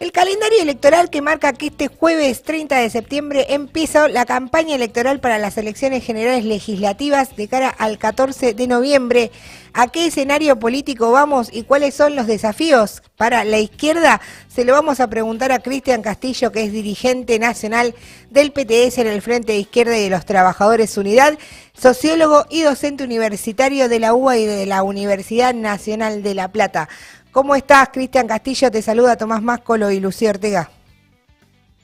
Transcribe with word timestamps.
El 0.00 0.12
calendario 0.12 0.62
electoral 0.62 1.10
que 1.10 1.20
marca 1.20 1.52
que 1.52 1.66
este 1.66 1.88
jueves 1.88 2.42
30 2.42 2.74
de 2.74 2.88
septiembre 2.88 3.44
empieza 3.50 4.08
la 4.08 4.24
campaña 4.24 4.74
electoral 4.74 5.20
para 5.20 5.36
las 5.36 5.58
elecciones 5.58 6.02
generales 6.02 6.46
legislativas 6.46 7.36
de 7.36 7.48
cara 7.48 7.68
al 7.68 7.98
14 7.98 8.54
de 8.54 8.66
noviembre. 8.66 9.30
¿A 9.74 9.88
qué 9.88 10.06
escenario 10.06 10.58
político 10.58 11.12
vamos 11.12 11.50
y 11.52 11.64
cuáles 11.64 11.94
son 11.94 12.16
los 12.16 12.26
desafíos 12.26 13.02
para 13.18 13.44
la 13.44 13.58
izquierda? 13.58 14.22
Se 14.48 14.64
lo 14.64 14.72
vamos 14.72 15.00
a 15.00 15.10
preguntar 15.10 15.52
a 15.52 15.58
Cristian 15.58 16.00
Castillo, 16.00 16.50
que 16.50 16.64
es 16.64 16.72
dirigente 16.72 17.38
nacional 17.38 17.94
del 18.30 18.52
PTS 18.52 18.98
en 18.98 19.06
el 19.06 19.20
Frente 19.20 19.52
de 19.52 19.58
Izquierda 19.58 19.98
y 19.98 20.04
de 20.04 20.10
los 20.10 20.24
Trabajadores 20.24 20.96
Unidad, 20.96 21.38
sociólogo 21.74 22.46
y 22.48 22.62
docente 22.62 23.04
universitario 23.04 23.90
de 23.90 24.00
la 24.00 24.14
UBA 24.14 24.38
y 24.38 24.46
de 24.46 24.64
la 24.64 24.82
Universidad 24.82 25.52
Nacional 25.52 26.22
de 26.22 26.34
La 26.34 26.48
Plata. 26.48 26.88
¿Cómo 27.32 27.54
estás, 27.54 27.90
Cristian 27.90 28.26
Castillo? 28.26 28.72
Te 28.72 28.82
saluda 28.82 29.16
Tomás 29.16 29.40
Máscolo 29.40 29.90
y 29.92 30.00
Lucía 30.00 30.30
Ortega. 30.30 30.68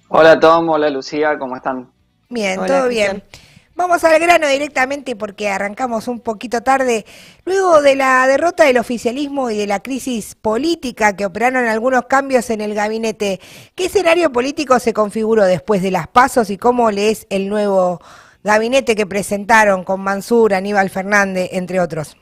Hola 0.09 0.41
Tom, 0.41 0.69
hola 0.69 0.91
Lucía, 0.91 1.38
¿cómo 1.38 1.57
están? 1.57 1.88
Bien, 2.29 2.59
todo 2.66 2.88
bien. 2.88 3.23
Vamos 3.77 4.02
al 4.02 4.19
grano 4.19 4.48
directamente 4.48 5.15
porque 5.15 5.48
arrancamos 5.48 6.09
un 6.09 6.19
poquito 6.19 6.62
tarde. 6.62 7.05
Luego 7.45 7.80
de 7.80 7.95
la 7.95 8.27
derrota 8.27 8.65
del 8.65 8.79
oficialismo 8.79 9.51
y 9.51 9.57
de 9.59 9.66
la 9.69 9.80
crisis 9.80 10.35
política 10.35 11.15
que 11.15 11.27
operaron 11.27 11.66
algunos 11.66 12.07
cambios 12.07 12.51
en 12.51 12.60
el 12.60 12.74
gabinete, 12.74 13.38
¿qué 13.77 13.87
escenario 13.87 14.33
político 14.33 14.80
se 14.80 14.93
configuró 14.93 15.45
después 15.45 15.80
de 15.80 15.93
las 15.93 16.09
pasos 16.09 16.51
y 16.51 16.57
cómo 16.57 16.91
lees 16.91 17.27
el 17.30 17.49
nuevo 17.49 18.01
gabinete 18.43 18.97
que 18.97 19.07
presentaron 19.07 19.85
con 19.85 20.01
Mansur, 20.01 20.55
Aníbal 20.55 20.91
Fernández, 20.91 21.51
entre 21.52 21.79
otros? 21.79 22.16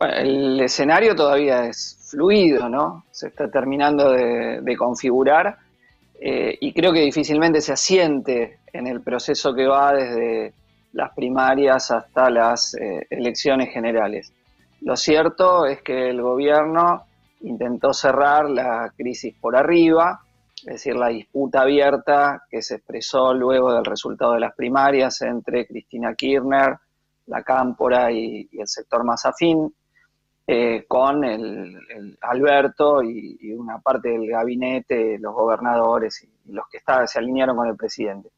El 0.00 0.60
escenario 0.60 1.14
todavía 1.14 1.66
es 1.66 2.08
fluido, 2.10 2.68
¿no? 2.68 3.04
Se 3.10 3.28
está 3.28 3.50
terminando 3.50 4.10
de, 4.10 4.76
configurar 4.76 5.58
eh, 6.18 6.56
y 6.60 6.72
creo 6.72 6.92
que 6.92 7.00
difícilmente 7.00 7.60
se 7.60 7.72
asiente 7.72 8.58
en 8.72 8.86
el 8.86 9.02
proceso 9.02 9.54
que 9.54 9.66
va 9.66 9.92
desde 9.92 10.54
las 10.92 11.14
primarias 11.14 11.90
hasta 11.90 12.30
las 12.30 12.74
eh, 12.74 13.06
elecciones 13.10 13.72
generales. 13.72 14.32
Lo 14.80 14.96
cierto 14.96 15.66
es 15.66 15.82
que 15.82 16.08
el 16.08 16.22
gobierno 16.22 17.04
intentó 17.42 17.92
cerrar 17.92 18.48
la 18.48 18.92
crisis 18.96 19.34
por 19.38 19.56
arriba, 19.56 20.20
es 20.56 20.74
decir, 20.74 20.96
la 20.96 21.08
disputa 21.08 21.62
abierta 21.62 22.42
que 22.50 22.62
se 22.62 22.76
expresó 22.76 23.32
luego 23.34 23.72
del 23.72 23.84
resultado 23.84 24.32
de 24.32 24.40
las 24.40 24.54
primarias 24.54 25.20
entre 25.22 25.66
Cristina 25.66 26.14
Kirchner, 26.14 26.76
la 27.26 27.42
Cámpora 27.42 28.10
y 28.10 28.48
el 28.52 28.66
sector 28.66 29.04
más 29.04 29.24
afín, 29.24 29.72
eh, 30.52 30.84
con 30.88 31.22
el, 31.22 32.18
Alberto 32.22 33.04
y, 33.04 33.52
una 33.52 33.78
parte 33.78 34.08
del 34.08 34.28
gabinete, 34.28 35.16
los 35.20 35.32
gobernadores 35.32 36.24
y, 36.24 36.52
los 36.52 36.66
que 36.68 36.80
se 37.06 37.18
alinearon 37.20 37.56
con 37.56 37.68
el 37.68 37.76
presidente. 37.76 38.30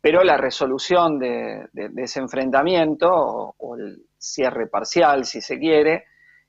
Pero 0.00 0.22
la 0.22 0.36
resolución 0.36 1.18
de, 1.18 1.68
ese 1.96 2.20
enfrentamiento, 2.20 3.10
o, 3.12 3.76
el 3.76 4.06
cierre 4.16 4.68
parcial, 4.68 5.24
si 5.24 5.40
se 5.40 5.58
quiere, 5.58 6.04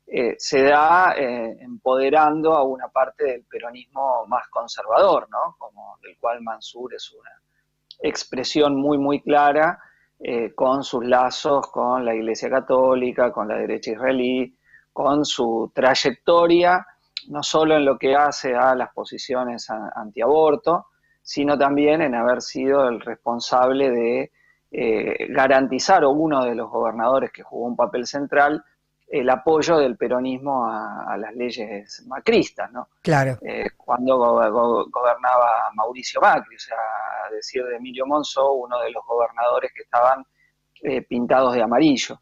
eh, 0.05 0.35
se 0.37 0.61
da 0.61 1.15
eh, 1.17 1.57
empoderando 1.61 2.53
a 2.53 2.61
una 2.61 2.87
parte 2.89 3.23
del 3.23 3.45
peronismo 3.45 4.27
más 4.27 4.47
conservador, 4.49 5.27
¿no? 5.31 5.55
como 5.57 5.97
del 6.03 6.19
cual 6.19 6.43
Mansur 6.43 6.93
es 6.93 7.11
una 7.13 7.31
expresión 8.03 8.75
muy, 8.75 8.99
muy 8.99 9.21
clara, 9.21 9.79
con 10.55 10.83
sus 10.83 11.03
lazos 11.03 11.67
con 11.67 12.05
la 12.05 12.15
Iglesia 12.15 12.49
Católica, 12.49 13.33
con 13.33 13.47
la 13.47 13.57
derecha 13.57 13.91
israelí, 13.91 14.55
con 14.93 15.25
su 15.25 15.71
trayectoria, 15.73 16.85
no 17.29 17.43
solo 17.43 17.75
en 17.75 17.85
lo 17.85 17.97
que 17.97 18.15
hace 18.15 18.55
a 18.55 18.75
las 18.75 18.93
posiciones 18.93 19.67
antiaborto, 19.69 20.87
sino 21.21 21.57
también 21.57 22.01
en 22.01 22.15
haber 22.15 22.41
sido 22.41 22.87
el 22.87 23.01
responsable 23.01 23.89
de 23.89 24.31
eh, 24.71 25.27
garantizar, 25.29 26.03
o 26.03 26.11
uno 26.11 26.45
de 26.45 26.55
los 26.55 26.69
gobernadores 26.69 27.31
que 27.31 27.43
jugó 27.43 27.67
un 27.67 27.75
papel 27.75 28.05
central, 28.05 28.63
el 29.07 29.29
apoyo 29.29 29.77
del 29.77 29.95
peronismo 29.95 30.65
a, 30.67 31.15
las 31.17 31.35
leyes 31.35 32.03
macristas, 32.07 32.71
¿no? 32.71 32.89
Claro. 33.01 33.37
Eh, 33.43 33.69
cuando 33.77 34.17
gobernaba 34.17 35.69
Mauricio 35.75 36.19
Macri, 36.19 36.55
o 36.55 36.59
sea, 36.59 36.77
a 37.27 37.31
decir 37.31 37.63
de 37.63 37.75
Emilio 37.75 38.07
Monzó, 38.07 38.53
uno 38.53 38.79
de 38.79 38.89
los 38.89 39.05
gobernadores 39.05 39.71
que 39.75 39.83
estaban 39.83 40.25
eh, 40.81 41.03
pintados 41.03 41.53
de 41.53 41.61
amarillo. 41.61 42.19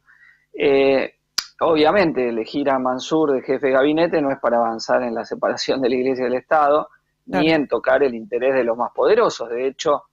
Obviamente, 1.63 2.27
elegir 2.27 2.69
a 2.71 2.79
Mansur 2.79 3.33
de 3.33 3.41
jefe 3.43 3.67
de 3.67 3.73
gabinete 3.73 4.19
no 4.19 4.31
es 4.31 4.39
para 4.39 4.57
avanzar 4.57 5.03
en 5.03 5.13
la 5.13 5.23
separación 5.23 5.79
de 5.79 5.89
la 5.89 5.95
Iglesia 5.95 6.23
y 6.23 6.29
del 6.29 6.39
Estado, 6.39 6.89
ni 7.27 7.51
en 7.51 7.67
tocar 7.67 8.01
el 8.01 8.15
interés 8.15 8.55
de 8.55 8.63
los 8.63 8.75
más 8.75 8.91
poderosos. 8.91 9.47
De 9.49 9.67
hecho, 9.67 10.05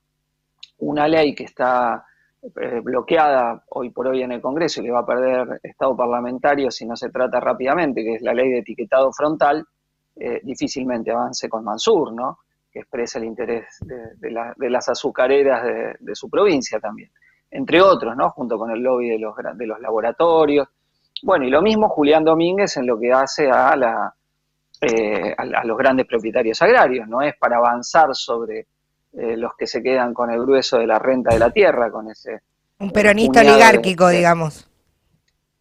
una 0.81 1.09
ley 1.09 1.35
que 1.35 1.45
está 1.45 2.05
eh, 2.43 2.81
bloqueada 2.81 3.65
hoy 3.71 3.91
por 3.91 4.09
hoy 4.09 4.23
en 4.23 4.33
el 4.33 4.43
Congreso 4.43 4.81
y 4.81 4.85
que 4.85 4.91
va 4.91 5.01
a 5.01 5.07
perder 5.07 5.59
estado 5.63 5.97
parlamentario 5.97 6.71
si 6.71 6.87
no 6.87 6.95
se 6.97 7.09
trata 7.09 7.41
rápidamente, 7.41 8.05
que 8.05 8.17
es 8.17 8.23
la 8.23 8.35
ley 8.35 8.51
de 8.51 8.59
etiquetado 8.59 9.11
frontal, 9.13 9.67
eh, 10.17 10.41
difícilmente 10.45 11.11
avance 11.11 11.49
con 11.49 11.65
Mansur, 11.65 12.13
¿no? 12.13 12.41
que 12.71 12.81
expresa 12.81 13.19
el 13.19 13.25
interés 13.25 13.79
de, 13.81 14.31
las 14.31 14.89
azucareras 14.89 15.65
de, 15.99 16.15
su 16.15 16.29
provincia 16.29 16.79
también, 16.79 17.11
entre 17.51 17.81
otros, 17.81 18.15
¿no? 18.15 18.31
junto 18.31 18.59
con 18.59 18.71
el 18.71 18.81
lobby 18.81 19.09
de 19.09 19.19
los, 19.19 19.35
de 19.55 19.67
los 19.67 19.81
laboratorios. 19.81 20.69
Bueno, 21.23 21.47
y 21.47 21.51
lo 21.51 21.63
mismo 21.63 21.89
Julián 21.89 22.25
Domínguez 22.25 22.77
en 22.77 22.87
lo 22.87 22.99
que 22.99 23.13
hace 23.13 23.51
a, 23.51 23.75
la, 23.77 24.15
eh, 24.81 25.35
a, 25.37 25.65
los 25.65 25.77
grandes 25.77 26.07
propietarios 26.07 26.61
agrarios, 26.63 27.09
no 27.09 27.23
es 27.23 27.35
para 27.37 27.57
avanzar 27.57 28.09
sobre 28.13 28.67
eh, 29.13 29.37
los 29.37 29.53
que 29.57 29.67
se 29.67 29.83
quedan 29.83 30.15
con 30.15 30.31
el 30.31 30.41
grueso 30.41 30.79
de 30.79 30.87
la 30.87 30.99
renta 30.99 31.33
de 31.33 31.41
la 31.41 31.51
tierra, 31.51 31.91
con 31.91 32.11
ese... 32.11 32.41
Un 32.79 32.91
peronista 32.91 33.41
oligárquico, 33.41 34.09
digamos. 34.09 34.69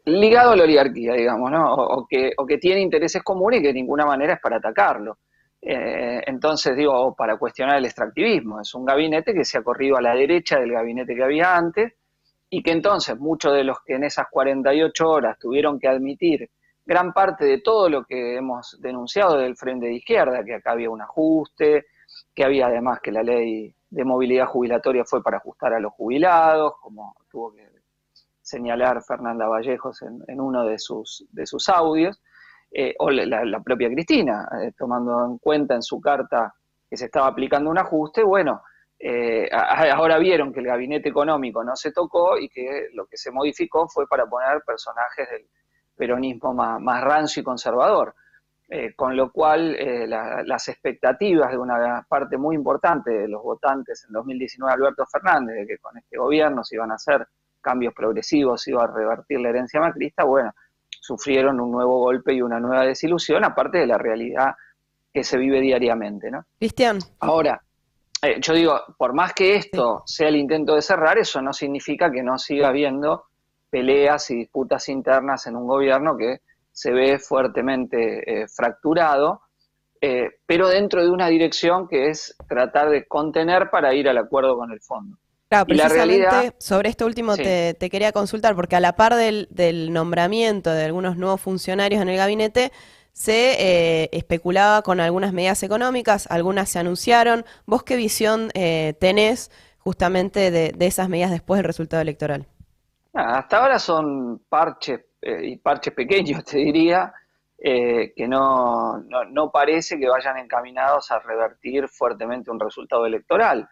Ligado 0.06 0.52
a 0.52 0.56
la 0.56 0.64
oligarquía, 0.64 1.14
digamos, 1.14 1.52
¿no? 1.52 1.74
O, 1.74 2.06
que, 2.08 2.32
o 2.38 2.46
que 2.46 2.58
tiene 2.60 2.82
intereses 2.82 3.24
comunes 3.24 3.60
y 3.60 3.64
que 3.64 3.68
de 3.70 3.74
ninguna 3.74 4.06
manera 4.06 4.34
es 4.34 4.40
para 4.40 4.58
atacarlo. 4.58 5.18
Eh, 5.62 6.22
entonces, 6.28 6.76
digo, 6.76 7.16
para 7.16 7.38
cuestionar 7.38 7.78
el 7.78 7.86
extractivismo. 7.86 8.62
Es 8.62 8.74
un 8.76 8.86
gabinete 8.86 9.34
que 9.34 9.44
se 9.44 9.58
ha 9.58 9.64
corrido 9.64 9.98
a 9.98 10.02
la 10.02 10.14
derecha 10.14 10.60
del 10.60 10.72
gabinete 10.72 11.16
que 11.16 11.24
había 11.24 11.56
antes, 11.56 11.94
y 12.50 12.64
que 12.64 12.72
entonces 12.72 13.20
muchos 13.20 13.54
de 13.54 13.64
los 13.64 13.78
que 13.86 13.96
en 13.96 14.04
esas 14.04 14.28
48 14.32 15.10
horas 15.10 15.38
tuvieron 15.40 15.80
que 15.80 15.88
admitir 15.88 16.50
gran 16.86 17.12
parte 17.12 17.46
de 17.46 17.60
todo 17.60 17.90
lo 17.90 18.06
que 18.06 18.38
hemos 18.38 18.78
denunciado 18.80 19.38
del 19.38 19.58
Frente 19.58 19.88
de 19.88 19.96
Izquierda, 19.96 20.44
que 20.46 20.56
acá 20.56 20.72
había 20.72 20.90
un 20.90 21.02
ajuste, 21.02 21.88
que 22.34 22.46
había 22.46 22.68
además 22.68 23.00
que 23.02 23.12
la 23.12 23.24
ley 23.24 23.76
de 23.90 24.06
movilidad 24.06 24.48
jubilatoria 24.48 25.04
fue 25.04 25.22
para 25.22 25.38
ajustar 25.38 25.74
a 25.74 25.80
los 25.80 25.94
jubilados, 25.94 26.76
como 26.82 27.16
tuvo 27.30 27.54
que 27.54 27.68
señalar 28.42 29.04
Fernanda 29.04 29.48
Vallejos 29.48 30.02
en, 30.02 30.40
uno 30.40 30.66
de 30.66 30.80
sus, 30.80 31.26
de 31.32 31.46
sus 31.46 31.68
audios, 31.68 32.22
eh, 32.72 32.96
o 33.00 33.10
la, 33.10 33.60
propia 33.60 33.90
Cristina, 33.90 34.48
eh, 34.62 34.72
tomando 34.78 35.26
en 35.26 35.38
cuenta 35.38 35.76
en 35.76 35.82
su 35.82 36.00
carta 36.00 36.54
que 36.90 36.96
se 36.96 37.06
estaba 37.06 37.28
aplicando 37.28 37.70
un 37.70 37.78
ajuste, 37.78 38.24
bueno, 38.24 38.62
eh, 39.00 39.50
ahora 39.52 40.18
vieron 40.18 40.52
que 40.52 40.60
el 40.60 40.66
gabinete 40.66 41.10
económico 41.10 41.64
no 41.64 41.76
se 41.76 41.92
tocó 41.92 42.38
y 42.38 42.50
que 42.50 42.88
lo 42.94 43.06
que 43.06 43.18
se 43.18 43.32
modificó 43.32 43.88
fue 43.88 44.08
para 44.08 44.26
poner 44.26 44.62
personajes 44.66 45.30
del 45.30 45.46
peronismo 45.96 46.54
más, 46.54 47.04
rancio 47.04 47.42
y 47.42 47.44
conservador. 47.44 48.16
Eh, 48.70 48.94
con 48.96 49.16
lo 49.16 49.32
cual 49.32 49.76
eh, 49.76 50.06
las 50.06 50.68
expectativas 50.68 51.52
de 51.52 51.58
una 51.58 52.06
parte 52.10 52.38
muy 52.38 52.54
importante 52.54 53.12
de 53.12 53.28
los 53.30 53.42
votantes 53.42 54.04
en 54.06 54.12
2019 54.12 54.74
Alberto 54.74 55.06
Fernández, 55.06 55.56
de 55.56 55.68
que 55.68 55.78
con 55.78 55.98
este 55.98 56.18
gobierno 56.18 56.66
se 56.66 56.76
iban 56.76 56.92
a 56.92 56.96
hacer 56.96 57.26
cambios 57.62 57.94
progresivos, 57.94 58.62
se 58.62 58.72
iba 58.72 58.84
a 58.84 58.88
revertir 58.88 59.40
la 59.40 59.50
herencia 59.50 59.80
macrista, 59.80 60.26
bueno, 60.26 60.54
sufrieron 61.00 61.62
un 61.62 61.72
nuevo 61.72 62.00
golpe 62.00 62.34
y 62.34 62.42
una 62.42 62.60
nueva 62.60 62.84
desilusión, 62.84 63.46
aparte 63.46 63.78
de 63.78 63.88
la 63.88 63.98
realidad 63.98 64.56
que 65.14 65.24
se 65.24 65.38
vive 65.38 65.62
diariamente. 65.62 66.30
¿no? 66.30 66.46
Cristian. 66.60 67.00
Ahora, 67.22 67.64
eh, 68.22 68.38
yo 68.40 68.54
digo, 68.54 68.82
por 68.98 69.14
más 69.14 69.34
que 69.34 69.56
esto 69.56 70.04
sea 70.06 70.30
el 70.30 70.36
intento 70.36 70.76
de 70.76 70.82
cerrar, 70.82 71.18
eso 71.18 71.42
no 71.42 71.54
significa 71.54 72.12
que 72.12 72.24
no 72.24 72.38
siga 72.38 72.70
habiendo 72.70 73.26
peleas 73.70 74.30
y 74.32 74.36
disputas 74.36 74.90
internas 74.90 75.46
en 75.48 75.56
un 75.56 75.68
gobierno 75.68 76.18
que 76.18 76.42
se 76.72 76.92
ve 76.92 77.20
fuertemente 77.20 78.42
eh, 78.42 78.48
fracturado, 78.48 79.42
eh, 80.02 80.30
pero 80.46 80.70
dentro 80.70 81.04
de 81.04 81.10
una 81.10 81.28
dirección 81.28 81.88
que 81.88 82.10
es 82.10 82.36
tratar 82.48 82.90
de 82.90 83.06
contener 83.08 83.70
para 83.70 83.94
ir 83.94 84.08
al 84.10 84.18
acuerdo 84.18 84.58
con 84.58 84.72
el 84.72 84.82
fondo. 84.82 85.18
Claro, 85.50 85.66
precisamente 85.66 86.54
sobre 86.60 86.90
esto 86.90 87.06
último 87.06 87.36
te, 87.36 87.76
quería 87.90 88.12
consultar, 88.12 88.54
porque 88.54 88.76
a 88.76 88.82
la 88.82 88.96
par 88.96 89.16
del 89.16 89.94
nombramiento 89.94 90.72
de 90.72 90.84
algunos 90.84 91.18
nuevos 91.18 91.40
funcionarios 91.40 92.02
en 92.02 92.10
el 92.10 92.18
gabinete, 92.18 92.74
se 93.18 94.04
eh, 94.04 94.10
especulaba 94.12 94.84
con 94.84 95.00
algunas 95.00 95.34
medidas 95.34 95.64
económicas, 95.64 96.28
algunas 96.30 96.70
se 96.70 96.78
anunciaron. 96.78 97.46
¿Vos 97.66 97.82
qué 97.82 97.96
visión 97.96 98.52
eh, 98.54 98.94
tenés 99.00 99.50
justamente 99.80 100.52
de, 100.52 100.76
esas 100.86 101.10
medidas 101.10 101.32
después 101.32 101.58
del 101.58 101.66
resultado 101.66 102.02
electoral? 102.02 102.46
hasta 103.14 103.58
ahora 103.58 103.80
son 103.80 104.44
parches 104.48 105.00
eh, 105.20 105.48
y 105.48 105.58
parches 105.58 105.96
pequeños, 105.96 106.44
te 106.46 106.60
diría, 106.60 107.12
eh, 107.58 108.14
que 108.16 108.28
no, 108.28 109.00
no, 109.32 109.50
parece 109.52 109.98
que 109.98 110.08
vayan 110.08 110.38
encaminados 110.38 111.10
a 111.10 111.18
revertir 111.18 111.88
fuertemente 111.88 112.52
un 112.52 112.60
resultado 112.60 113.08
electoral. 113.08 113.68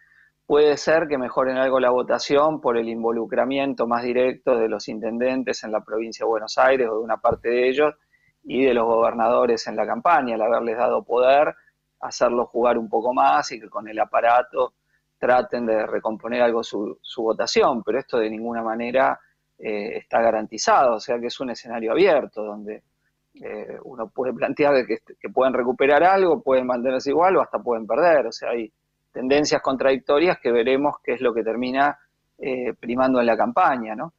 Puede 0.47 0.75
ser 0.77 1.07
que 1.07 1.19
mejoren 1.19 1.57
algo 1.57 1.80
la 1.80 1.92
votación 1.92 2.62
por 2.62 2.77
el 2.77 2.89
involucramiento 2.89 3.86
más 3.86 4.01
directo 4.01 4.57
de 4.57 4.69
los 4.69 4.88
intendentes 4.88 5.63
en 5.63 5.71
la 5.71 5.81
provincia 5.81 6.25
de 6.25 6.30
Buenos 6.30 6.57
Aires 6.57 6.89
o 6.89 6.97
de 6.97 7.03
una 7.03 7.18
parte 7.18 7.50
de 7.50 7.69
ellos 7.69 7.94
y 8.45 8.63
de 8.63 8.74
los 8.74 8.86
gobernadores 8.86 9.68
en 9.68 9.75
la 9.75 9.86
campaña, 9.86 10.36
al 10.36 10.44
haberles 10.44 10.77
dado 10.77 11.03
poder, 11.03 11.56
hacerlos 12.00 12.50
jugar 12.50 12.77
un 12.77 12.88
poco 12.88 13.13
más 13.13 13.51
y 13.51 13.59
que 13.59 13.69
con 13.69 13.88
el 13.88 14.00
aparato 14.00 14.74
traten 15.18 15.65
de 15.65 15.86
recomponer 15.88 16.42
algo 16.42 16.63
su, 16.63 17.00
votación, 17.18 17.83
pero 17.83 18.00
esto 18.00 18.19
de 18.19 18.30
ninguna 18.30 18.62
manera 18.62 19.19
eh, 19.57 19.97
está 19.97 20.21
garantizado, 20.21 20.95
o 20.95 21.00
sea 21.00 21.19
que 21.19 21.27
es 21.27 21.39
un 21.39 21.50
escenario 21.50 21.92
abierto 21.92 22.44
donde 22.44 22.83
eh, 23.42 23.77
uno 23.83 24.09
puede 24.09 24.33
plantear 24.33 24.86
que, 24.86 25.00
que, 25.19 25.30
pueden 25.30 25.53
recuperar 25.53 26.03
algo, 26.03 26.42
pueden 26.42 26.68
mantenerse 26.68 27.09
igual 27.09 27.38
o 27.38 27.42
hasta 27.42 27.59
pueden 27.59 27.88
perder, 27.88 28.27
o 28.27 28.31
sea, 28.31 28.51
hay 28.51 28.71
tendencias 29.12 29.62
contradictorias 29.62 30.38
que 30.39 30.51
veremos 30.51 30.97
qué 31.03 31.13
es 31.13 31.21
lo 31.21 31.33
que 31.33 31.44
termina 31.44 31.97
eh, 32.38 32.74
primando 32.80 33.19
en 33.19 33.25
la 33.25 33.38
campaña, 33.38 33.95
¿no? 33.95 34.13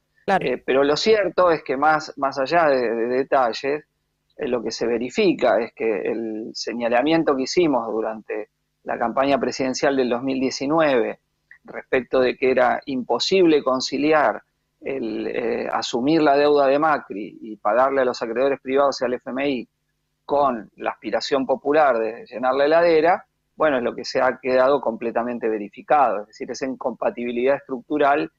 pero 0.65 0.83
lo 0.83 0.97
cierto 0.97 1.51
es 1.51 1.63
que 1.63 1.77
más, 1.77 2.13
más 2.17 2.37
allá 2.37 2.65
de, 2.65 2.81
de 2.81 3.07
detalles, 3.07 3.86
lo 4.39 4.61
que 4.61 4.71
se 4.71 4.85
verifica 4.85 5.59
es 5.59 5.73
que 5.73 6.01
el 6.01 6.51
señalamiento 6.53 7.35
que 7.35 7.43
hicimos 7.43 7.87
durante 7.91 8.49
la 8.83 8.97
campaña 8.97 9.39
presidencial 9.39 9.95
del 9.95 10.09
2019 10.09 11.19
respecto 11.63 12.19
de 12.19 12.37
que 12.37 12.51
era 12.51 12.81
imposible 12.85 13.63
conciliar 13.63 14.41
el 14.81 15.27
eh, 15.27 15.67
asumir 15.71 16.21
la 16.21 16.37
deuda 16.37 16.67
de 16.67 16.79
Macri 16.79 17.37
y 17.41 17.57
pagarle 17.57 18.01
a 18.01 18.05
los 18.05 18.21
acreedores 18.21 18.59
privados 18.61 19.01
y 19.01 19.05
al 19.05 19.13
FMI 19.15 19.67
con 20.23 20.69
la 20.75 20.91
aspiración 20.91 21.45
popular 21.45 21.97
de 21.97 22.25
llenar 22.25 22.53
la 22.53 22.65
heladera, 22.65 23.25
bueno, 23.55 23.77
es 23.77 23.83
lo 23.83 23.95
que 23.95 24.05
se 24.05 24.21
ha 24.21 24.39
quedado 24.41 24.81
completamente 24.81 25.47
verificado, 25.49 26.21
es 26.21 26.27
decir, 26.27 26.51
esa 26.51 26.65
incompatibilidad 26.65 27.55
estructural 27.55 28.31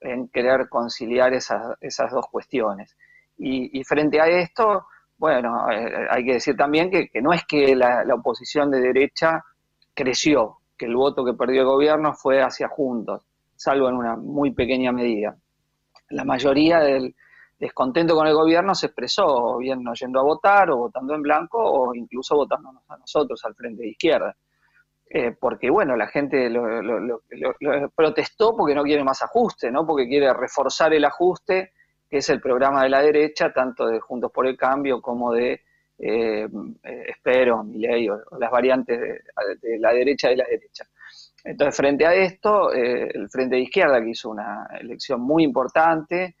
en 0.00 0.28
querer 0.28 0.68
conciliar 0.68 1.32
esas 1.32 2.10
dos 2.10 2.26
cuestiones. 2.30 2.96
Y, 3.38 3.82
frente 3.84 4.20
a 4.20 4.26
esto, 4.26 4.86
bueno, 5.18 5.70
eh, 5.70 6.06
hay 6.10 6.24
que 6.24 6.34
decir 6.34 6.56
también 6.56 6.90
que, 6.90 7.08
no 7.22 7.32
es 7.32 7.44
que 7.46 7.74
la, 7.74 8.04
oposición 8.14 8.70
de 8.70 8.80
derecha 8.80 9.42
creció, 9.94 10.58
que 10.76 10.86
el 10.86 10.94
voto 10.94 11.24
que 11.24 11.34
perdió 11.34 11.62
el 11.62 11.66
gobierno 11.66 12.12
fue 12.12 12.42
hacia 12.42 12.68
Juntos, 12.68 13.22
salvo 13.54 13.88
en 13.88 13.96
una 13.96 14.16
muy 14.16 14.52
pequeña 14.52 14.92
medida. 14.92 15.36
La 16.10 16.24
mayoría 16.24 16.80
del 16.80 17.14
descontento 17.58 18.14
con 18.14 18.26
el 18.26 18.34
gobierno 18.34 18.74
se 18.74 18.86
expresó, 18.86 19.56
bien 19.56 19.82
no 19.82 19.94
yendo 19.94 20.20
a 20.20 20.24
votar 20.24 20.70
o 20.70 20.76
votando 20.76 21.14
en 21.14 21.22
blanco 21.22 21.58
o 21.58 21.94
incluso 21.94 22.36
votándonos 22.36 22.82
a 22.90 22.98
nosotros 22.98 23.42
al 23.44 23.54
frente 23.54 23.82
de 23.82 23.88
izquierda. 23.88 24.36
Eh, 25.08 25.34
porque 25.38 25.70
bueno, 25.70 25.96
la 25.96 26.08
gente 26.08 26.50
lo, 26.50 26.62
protestó 27.94 28.56
porque 28.56 28.74
no 28.74 28.82
quiere 28.82 29.04
más 29.04 29.22
ajuste, 29.22 29.70
¿no? 29.70 29.86
porque 29.86 30.08
quiere 30.08 30.32
reforzar 30.34 30.92
el 30.92 31.04
ajuste, 31.04 31.72
que 32.08 32.18
es 32.18 32.28
el 32.30 32.40
programa 32.40 32.82
de 32.82 32.88
la 32.90 33.02
derecha, 33.02 33.52
tanto 33.52 33.86
de 33.86 34.00
Juntos 34.00 34.30
por 34.32 34.46
el 34.46 34.56
Cambio 34.56 35.00
como 35.00 35.32
de 35.32 35.62
eh, 35.98 36.46
eh, 36.82 37.04
espero, 37.08 37.64
mi 37.64 37.78
ley, 37.78 38.08
o, 38.08 38.20
las 38.38 38.50
variantes 38.50 39.00
de, 39.00 39.78
la 39.78 39.92
derecha 39.92 40.28
de 40.28 40.36
la 40.36 40.44
derecha. 40.44 40.84
Entonces, 41.44 41.76
frente 41.76 42.06
a 42.06 42.14
esto, 42.14 42.72
eh, 42.72 43.10
el 43.14 43.28
Frente 43.30 43.56
de 43.56 43.62
Izquierda, 43.62 44.02
que 44.02 44.10
hizo 44.10 44.30
una 44.30 44.66
elección 44.80 45.20
muy 45.20 45.44
importante, 45.44 46.36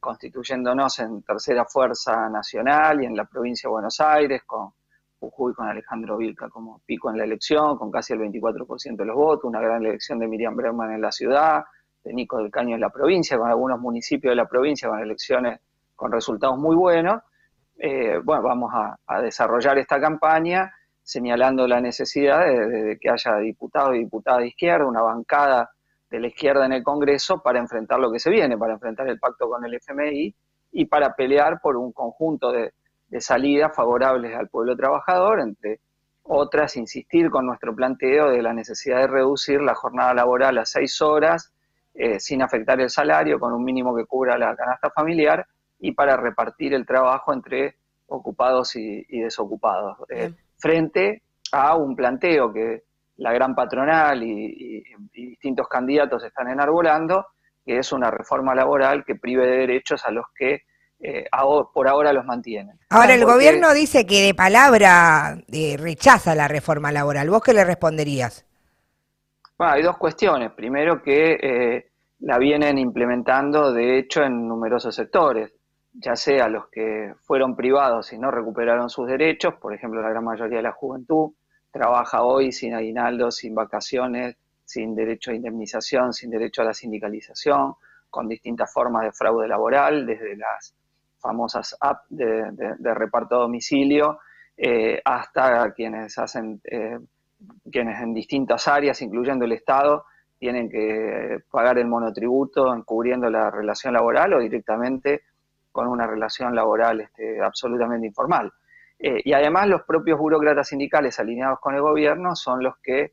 constituyéndonos 0.00 1.00
en 1.00 1.22
tercera 1.22 1.66
fuerza 1.66 2.30
nacional 2.30 3.02
y 3.02 3.04
en 3.04 3.14
la 3.14 3.26
provincia 3.26 3.68
de 3.68 3.72
Buenos 3.72 4.00
Aires, 4.00 4.42
con 4.46 4.72
Jujuy, 5.18 5.52
con 5.52 5.68
Alejandro 5.68 6.16
Vilca 6.16 6.48
como 6.48 6.80
pico 6.86 7.10
en 7.10 7.18
la 7.18 7.24
elección, 7.24 7.76
con 7.76 7.90
casi 7.90 8.14
el 8.14 8.20
24% 8.20 8.96
de 8.96 9.04
los 9.04 9.14
votos, 9.14 9.44
una 9.44 9.60
gran 9.60 9.84
elección 9.84 10.18
de 10.18 10.28
Miriam 10.28 10.56
Breman 10.56 10.92
en 10.92 11.02
la 11.02 11.12
ciudad, 11.12 11.62
de 12.04 12.12
Nico 12.12 12.38
del 12.38 12.50
Caño 12.50 12.74
en 12.74 12.80
la 12.80 12.90
provincia, 12.90 13.38
con 13.38 13.48
algunos 13.48 13.80
municipios 13.80 14.32
de 14.32 14.36
la 14.36 14.46
provincia 14.46 14.88
con 14.88 15.00
elecciones 15.00 15.60
con 15.94 16.10
resultados 16.12 16.58
muy 16.58 16.76
buenos, 16.76 17.22
eh, 17.82 18.20
bueno, 18.22 18.42
vamos 18.42 18.72
a, 18.74 19.20
desarrollar 19.22 19.78
esta 19.78 19.98
campaña 20.00 20.72
señalando 21.02 21.66
la 21.66 21.80
necesidad 21.80 22.44
de, 22.44 22.98
que 23.00 23.10
haya 23.10 23.36
diputados 23.36 23.96
y 23.96 24.00
diputadas 24.00 24.40
de 24.40 24.48
izquierda, 24.48 24.86
una 24.86 25.02
bancada 25.02 25.70
de 26.10 26.20
la 26.20 26.26
izquierda 26.26 26.66
en 26.66 26.72
el 26.72 26.82
Congreso 26.82 27.42
para 27.42 27.58
enfrentar 27.58 27.98
lo 27.98 28.12
que 28.12 28.18
se 28.18 28.30
viene, 28.30 28.58
para 28.58 28.74
enfrentar 28.74 29.08
el 29.08 29.18
pacto 29.18 29.48
con 29.48 29.64
el 29.64 29.74
FMI 29.74 30.34
y 30.72 30.84
para 30.86 31.14
pelear 31.14 31.60
por 31.60 31.76
un 31.76 31.92
conjunto 31.92 32.52
de, 32.52 32.72
salidas 33.18 33.74
favorables 33.74 34.36
al 34.36 34.48
pueblo 34.48 34.76
trabajador, 34.76 35.40
entre 35.40 35.80
otras, 36.22 36.76
insistir 36.76 37.30
con 37.30 37.46
nuestro 37.46 37.74
planteo 37.74 38.30
de 38.30 38.42
la 38.42 38.52
necesidad 38.52 38.98
de 38.98 39.06
reducir 39.06 39.60
la 39.62 39.74
jornada 39.74 40.14
laboral 40.14 40.58
a 40.58 40.64
seis 40.64 41.00
horas 41.02 41.52
eh, 41.94 42.20
sin 42.20 42.42
afectar 42.42 42.80
el 42.80 42.90
salario, 42.90 43.38
con 43.38 43.52
un 43.52 43.64
mínimo 43.64 43.94
que 43.94 44.06
cubra 44.06 44.38
la 44.38 44.54
canasta 44.54 44.90
familiar 44.90 45.46
y 45.78 45.92
para 45.92 46.16
repartir 46.16 46.74
el 46.74 46.86
trabajo 46.86 47.32
entre 47.32 47.76
ocupados 48.06 48.76
y, 48.76 49.04
desocupados, 49.20 49.98
eh, 50.08 50.32
frente 50.58 51.22
a 51.52 51.76
un 51.76 51.96
planteo 51.96 52.52
que 52.52 52.82
la 53.16 53.32
gran 53.32 53.54
patronal 53.54 54.22
y, 54.22 54.82
distintos 55.12 55.68
candidatos 55.68 56.24
están 56.24 56.48
enarbolando, 56.48 57.26
que 57.64 57.78
es 57.78 57.92
una 57.92 58.10
reforma 58.10 58.54
laboral 58.54 59.04
que 59.04 59.14
prive 59.14 59.46
de 59.46 59.58
derechos 59.58 60.04
a 60.04 60.10
los 60.10 60.26
que 60.34 60.62
eh, 61.00 61.26
por 61.72 61.88
ahora 61.88 62.12
los 62.12 62.24
mantienen. 62.24 62.78
Ahora, 62.90 63.14
el 63.14 63.24
gobierno 63.24 63.72
dice 63.72 64.06
que 64.06 64.22
de 64.22 64.34
palabra 64.34 65.38
eh, 65.50 65.76
rechaza 65.78 66.34
la 66.34 66.48
reforma 66.48 66.92
laboral. 66.92 67.30
¿Vos 67.30 67.42
qué 67.42 67.54
le 67.54 67.64
responderías? 67.64 68.46
Bueno, 69.60 69.74
hay 69.74 69.82
dos 69.82 69.98
cuestiones. 69.98 70.52
Primero, 70.52 71.02
que 71.02 71.90
la 72.20 72.38
vienen 72.38 72.78
implementando, 72.78 73.74
de 73.74 73.98
hecho, 73.98 74.22
en 74.22 74.48
numerosos 74.48 74.94
sectores 74.94 75.52
ya 75.92 76.16
sea 76.16 76.48
los 76.48 76.68
que 76.68 77.12
fueron 77.20 77.54
privados 77.54 78.10
y 78.14 78.18
no 78.18 78.30
recuperaron 78.30 78.88
sus 78.88 79.06
derechos, 79.06 79.56
por 79.60 79.74
ejemplo, 79.74 80.00
la 80.00 80.08
gran 80.08 80.24
mayoría 80.24 80.56
de 80.56 80.62
la 80.62 80.72
juventud 80.72 81.32
trabaja 81.70 82.22
hoy 82.22 82.52
sin 82.52 82.72
aguinaldo, 82.72 83.30
sin 83.30 83.54
vacaciones, 83.54 84.38
sin 84.64 84.94
derecho 84.94 85.30
a 85.30 85.34
indemnización, 85.34 86.14
sin 86.14 86.30
derecho 86.30 86.62
a 86.62 86.64
la 86.64 86.72
sindicalización, 86.72 87.74
con 88.08 88.28
distintas 88.28 88.72
formas 88.72 89.02
de 89.02 89.12
fraude 89.12 89.46
laboral, 89.46 90.06
desde 90.06 90.38
las 90.38 90.74
famosas 91.18 91.76
apps 91.78 92.06
de, 92.08 92.94
reparto 92.94 93.34
a 93.34 93.40
domicilio 93.40 94.20
eh, 94.56 95.02
hasta 95.04 95.70
quienes 95.74 96.16
hacen, 96.16 96.62
eh, 96.64 96.98
quienes 97.70 98.00
en 98.00 98.14
distintas 98.14 98.68
áreas, 98.68 99.00
incluyendo 99.02 99.44
el 99.44 99.52
Estado, 99.52 100.04
tienen 100.38 100.70
que 100.70 101.40
pagar 101.50 101.78
el 101.78 101.86
monotributo 101.86 102.74
encubriendo 102.74 103.28
la 103.28 103.50
relación 103.50 103.92
laboral 103.92 104.34
o 104.34 104.38
directamente 104.38 105.22
con 105.70 105.86
una 105.86 106.06
relación 106.06 106.54
laboral 106.54 107.02
este, 107.02 107.40
absolutamente 107.40 108.06
informal. 108.06 108.52
Eh, 108.98 109.20
y 109.24 109.32
además 109.32 109.68
los 109.68 109.82
propios 109.82 110.18
burócratas 110.18 110.68
sindicales 110.68 111.18
alineados 111.20 111.58
con 111.60 111.74
el 111.74 111.80
gobierno 111.80 112.34
son 112.34 112.62
los 112.62 112.76
que 112.82 113.12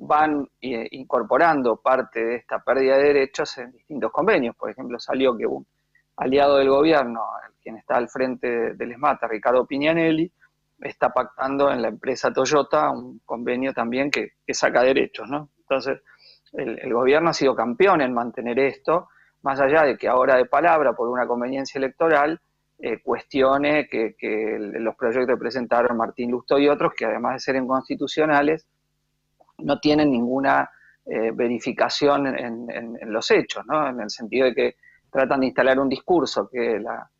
van 0.00 0.48
eh, 0.60 0.86
incorporando 0.92 1.76
parte 1.76 2.24
de 2.24 2.36
esta 2.36 2.60
pérdida 2.60 2.96
de 2.96 3.04
derechos 3.04 3.58
en 3.58 3.72
distintos 3.72 4.10
convenios. 4.12 4.56
Por 4.56 4.70
ejemplo, 4.70 4.98
salió 4.98 5.36
que 5.36 5.46
un 5.46 5.66
aliado 6.16 6.56
del 6.56 6.68
gobierno, 6.68 7.22
quien 7.62 7.76
está 7.76 7.96
al 7.96 8.08
frente 8.08 8.74
del 8.74 8.92
ESMATA, 8.92 9.28
Ricardo 9.28 9.66
Piñanelli, 9.66 10.30
está 10.80 11.10
pactando 11.10 11.70
en 11.70 11.82
la 11.82 11.88
empresa 11.88 12.32
Toyota 12.32 12.90
un 12.90 13.20
convenio 13.24 13.72
también 13.72 14.10
que, 14.10 14.32
saca 14.52 14.82
derechos, 14.82 15.28
¿no? 15.28 15.50
Entonces, 15.58 16.00
el, 16.52 16.92
gobierno 16.92 17.30
ha 17.30 17.34
sido 17.34 17.54
campeón 17.54 18.00
en 18.00 18.14
mantener 18.14 18.58
esto, 18.58 19.08
más 19.42 19.60
allá 19.60 19.82
de 19.82 19.96
que 19.96 20.08
ahora 20.08 20.36
de 20.36 20.46
palabra, 20.46 20.94
por 20.94 21.08
una 21.08 21.26
conveniencia 21.26 21.78
electoral, 21.78 22.40
eh, 22.78 23.02
cuestione 23.02 23.88
que, 23.88 24.14
los 24.58 24.94
proyectos 24.96 25.34
que 25.34 25.40
presentaron 25.40 25.96
Martín 25.96 26.30
Lusto 26.30 26.58
y 26.58 26.68
otros, 26.68 26.92
que 26.96 27.04
además 27.04 27.34
de 27.34 27.40
ser 27.40 27.56
inconstitucionales, 27.56 28.66
no 29.58 29.78
tienen 29.80 30.10
ninguna 30.10 30.70
eh, 31.04 31.32
verificación 31.32 32.26
en, 32.26 33.12
los 33.12 33.30
hechos, 33.30 33.64
¿no? 33.66 33.88
en 33.88 34.00
el 34.00 34.10
sentido 34.10 34.46
de 34.46 34.54
que 34.54 34.76
tratan 35.10 35.40
de 35.40 35.46
instalar 35.46 35.78
un 35.80 35.88
discurso 35.88 36.48
que 36.48 36.78
la, 36.78 37.10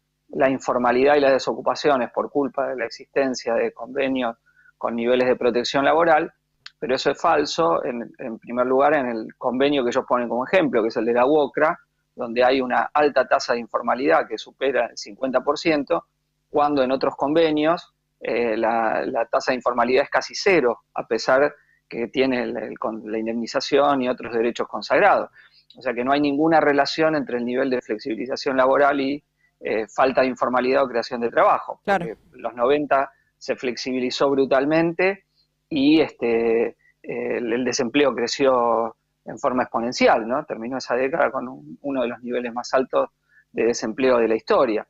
informalidad 0.48 1.16
y 1.16 1.20
la 1.20 1.32
desocupación 1.32 2.02
es 2.02 2.10
por 2.10 2.30
culpa 2.30 2.68
de 2.68 2.76
la 2.76 2.84
existencia 2.84 3.54
de 3.54 3.72
convenios 3.72 4.36
con 4.76 4.94
niveles 4.94 5.26
de 5.28 5.36
protección 5.36 5.84
laboral, 5.84 6.32
pero 6.78 6.94
eso 6.94 7.10
es 7.10 7.20
falso, 7.20 7.84
en, 7.84 8.10
en 8.18 8.38
primer 8.38 8.66
lugar, 8.66 8.94
en 8.94 9.08
el 9.08 9.34
convenio 9.36 9.82
que 9.82 9.90
ellos 9.90 10.04
ponen 10.06 10.28
como 10.28 10.46
ejemplo, 10.46 10.82
que 10.82 10.88
es 10.88 10.96
el 10.96 11.06
de 11.06 11.14
la 11.14 11.26
UOCRA, 11.26 11.78
donde 12.14 12.44
hay 12.44 12.60
una 12.60 12.90
alta 12.92 13.26
tasa 13.26 13.54
de 13.54 13.60
informalidad 13.60 14.26
que 14.28 14.38
supera 14.38 14.86
el 14.86 14.96
50%, 14.96 16.02
cuando 16.50 16.82
en 16.82 16.92
otros 16.92 17.14
convenios 17.16 17.94
eh, 18.20 18.56
la, 18.56 19.26
tasa 19.30 19.52
de 19.52 19.56
informalidad 19.56 20.04
es 20.04 20.10
casi 20.10 20.34
cero, 20.34 20.80
a 20.94 21.06
pesar 21.06 21.54
que 21.88 22.08
tiene 22.08 22.46
la 22.46 23.18
indemnización 23.18 24.02
y 24.02 24.08
otros 24.08 24.34
derechos 24.34 24.68
consagrados. 24.68 25.30
O 25.76 25.82
sea 25.82 25.94
que 25.94 26.04
no 26.04 26.12
hay 26.12 26.20
ninguna 26.20 26.60
relación 26.60 27.14
entre 27.14 27.38
el 27.38 27.44
nivel 27.44 27.70
de 27.70 27.80
flexibilización 27.80 28.56
laboral 28.56 29.00
y 29.00 29.22
eh, 29.60 29.86
falta 29.88 30.22
de 30.22 30.28
informalidad 30.28 30.84
o 30.84 30.88
creación 30.88 31.20
de 31.20 31.30
trabajo. 31.30 31.80
Claro. 31.84 32.06
los 32.32 32.54
90 32.54 33.10
se 33.36 33.56
flexibilizó 33.56 34.30
brutalmente 34.30 35.24
y 35.68 36.00
este, 36.00 36.76
el, 37.02 37.64
desempleo 37.64 38.14
creció 38.14 38.96
en 39.24 39.38
forma 39.38 39.64
exponencial, 39.64 40.26
¿no? 40.26 40.44
Terminó 40.44 40.78
esa 40.78 40.94
década 40.94 41.30
con 41.30 41.46
uno 41.80 42.02
de 42.02 42.08
los 42.08 42.20
niveles 42.22 42.52
más 42.52 42.72
altos 42.72 43.10
de 43.52 43.64
desempleo 43.64 44.18
de 44.18 44.28
la 44.28 44.36
historia. 44.36 44.86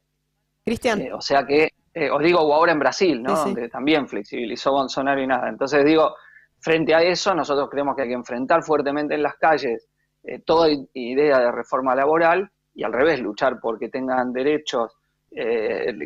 Cristian. 0.64 1.00
Eh, 1.00 1.12
o 1.12 1.20
sea 1.20 1.44
que, 1.44 1.70
eh, 1.94 2.10
os 2.10 2.22
digo, 2.22 2.40
o 2.40 2.54
ahora 2.54 2.72
en 2.72 2.78
Brasil, 2.78 3.22
¿no? 3.22 3.34
Donde 3.34 3.68
también 3.68 4.08
flexibilizó 4.08 4.72
Bolsonaro 4.72 5.20
y 5.20 5.26
nada. 5.26 5.48
Entonces 5.48 5.84
digo, 5.84 6.14
frente 6.60 6.94
a 6.94 7.02
eso, 7.02 7.34
nosotros 7.34 7.68
creemos 7.70 7.96
que 7.96 8.02
hay 8.02 8.08
que 8.08 8.14
enfrentar 8.14 8.62
fuertemente 8.62 9.14
en 9.14 9.22
las 9.22 9.36
calles 9.36 9.88
eh, 10.22 10.40
toda 10.40 10.68
idea 10.92 11.38
de 11.38 11.52
reforma 11.52 11.94
laboral 11.94 12.50
y 12.78 12.84
al 12.84 12.92
revés, 12.92 13.18
luchar 13.20 13.58
porque 13.60 13.88
tengan 13.88 14.32
derechos 14.32 14.96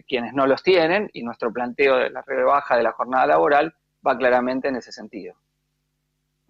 quienes 0.09 0.33
no 0.33 0.47
los 0.47 0.63
tienen 0.63 1.09
y 1.13 1.23
nuestro 1.23 1.53
planteo 1.53 1.97
de 1.97 2.09
la 2.09 2.23
rebaja 2.23 2.79
de 2.79 2.83
la 2.83 2.93
jornada 2.93 3.27
laboral 3.27 3.75
va 4.05 4.17
claramente 4.17 4.69
en 4.69 4.77
ese 4.77 4.91
sentido. 4.91 5.35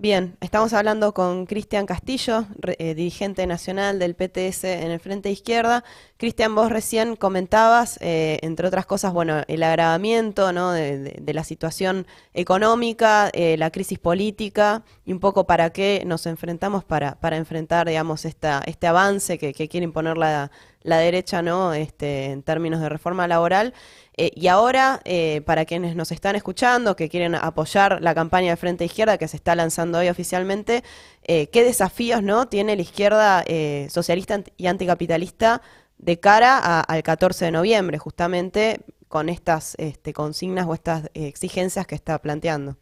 Bien, 0.03 0.37
estamos 0.41 0.73
hablando 0.73 1.15
con 1.15 1.47
Cristian 1.47 1.87
Castillo, 1.87 2.47
eh, 2.67 2.97
dirigente 2.97 3.47
nacional 3.47 4.01
del 4.01 4.17
PTS 4.17 4.65
en 4.65 4.91
el 4.91 4.99
Frente 4.99 5.31
Izquierda. 5.31 5.85
Cristian, 6.17 6.57
vos 6.57 6.73
recién 6.73 7.15
comentabas, 7.15 7.99
eh, 8.01 8.41
entre 8.43 8.67
otras 8.67 8.85
cosas, 8.85 9.13
bueno, 9.13 9.45
el 9.47 9.63
agravamiento 9.63 10.49
de, 10.73 11.33
la 11.33 11.45
situación 11.45 12.09
económica, 12.35 13.31
eh, 13.33 13.57
la 13.57 13.71
crisis 13.71 14.01
política 14.01 14.83
y 15.05 15.13
un 15.13 15.21
poco 15.21 15.47
para 15.47 15.71
qué 15.71 16.03
nos 16.05 16.27
enfrentamos 16.27 16.83
para, 16.83 17.21
para 17.21 17.37
enfrentar, 17.37 17.87
digamos, 17.87 18.25
esta, 18.25 18.61
este 18.67 18.89
avance 18.89 19.39
que, 19.39 19.55
que 19.55 19.69
quiere 19.69 19.85
imponer 19.85 20.17
la, 20.17 20.51
la 20.83 20.99
derecha, 20.99 21.43
¿no? 21.43 21.73
Este, 21.75 22.27
en 22.27 22.43
términos 22.43 22.81
de 22.81 22.89
reforma 22.89 23.29
laboral. 23.29 23.75
Eh, 24.17 24.31
y 24.35 24.49
ahora, 24.49 25.01
eh, 25.05 25.41
para 25.47 25.65
quienes 25.65 25.97
nos 25.97 26.13
están 26.13 26.37
escuchando, 26.37 26.97
que 26.97 27.09
quieren 27.09 27.35
apoyar 27.35 28.03
la 28.03 28.15
campaña 28.15 28.51
de 28.51 28.57
Frente 28.57 28.85
Izquierda 28.85 29.17
que 29.17 29.29
se 29.29 29.37
está 29.37 29.55
lanzando 29.55 29.99
hoy 29.99 30.09
oficialmente, 30.09 30.85
eh, 31.23 31.49
¿qué 31.49 31.65
desafíos 31.65 32.23
no 32.23 32.47
tiene 32.47 32.77
la 32.77 32.83
izquierda 32.83 33.45
socialista 33.89 34.43
y 34.57 34.67
anticapitalista 34.67 35.63
de 35.99 36.21
cara 36.21 36.81
al 36.81 37.03
14 37.03 37.47
de 37.47 37.51
noviembre, 37.53 37.99
justamente 37.99 38.81
con 39.09 39.29
estas 39.29 39.75
este, 39.79 40.13
consignas 40.13 40.67
o 40.67 40.75
estas 40.75 41.11
exigencias 41.15 41.87
que 41.87 41.95
está 41.95 42.19
planteando? 42.19 42.77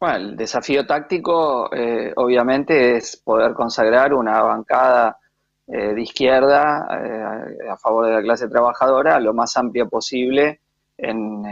Bueno, 0.00 0.16
el 0.16 0.36
desafío 0.36 0.86
táctico 0.86 1.68
obviamente 2.16 2.96
es 2.96 3.16
poder 3.16 3.52
consagrar 3.54 4.14
una 4.14 4.42
bancada 4.42 5.18
eh, 5.66 5.94
de 5.94 6.02
izquierda 6.02 6.86
eh, 6.90 7.68
a 7.70 7.76
favor 7.78 8.06
de 8.06 8.12
la 8.12 8.22
clase 8.22 8.48
trabajadora 8.48 9.18
lo 9.18 9.32
más 9.32 9.56
amplia 9.56 9.86
posible 9.86 10.60
en, 10.96 11.42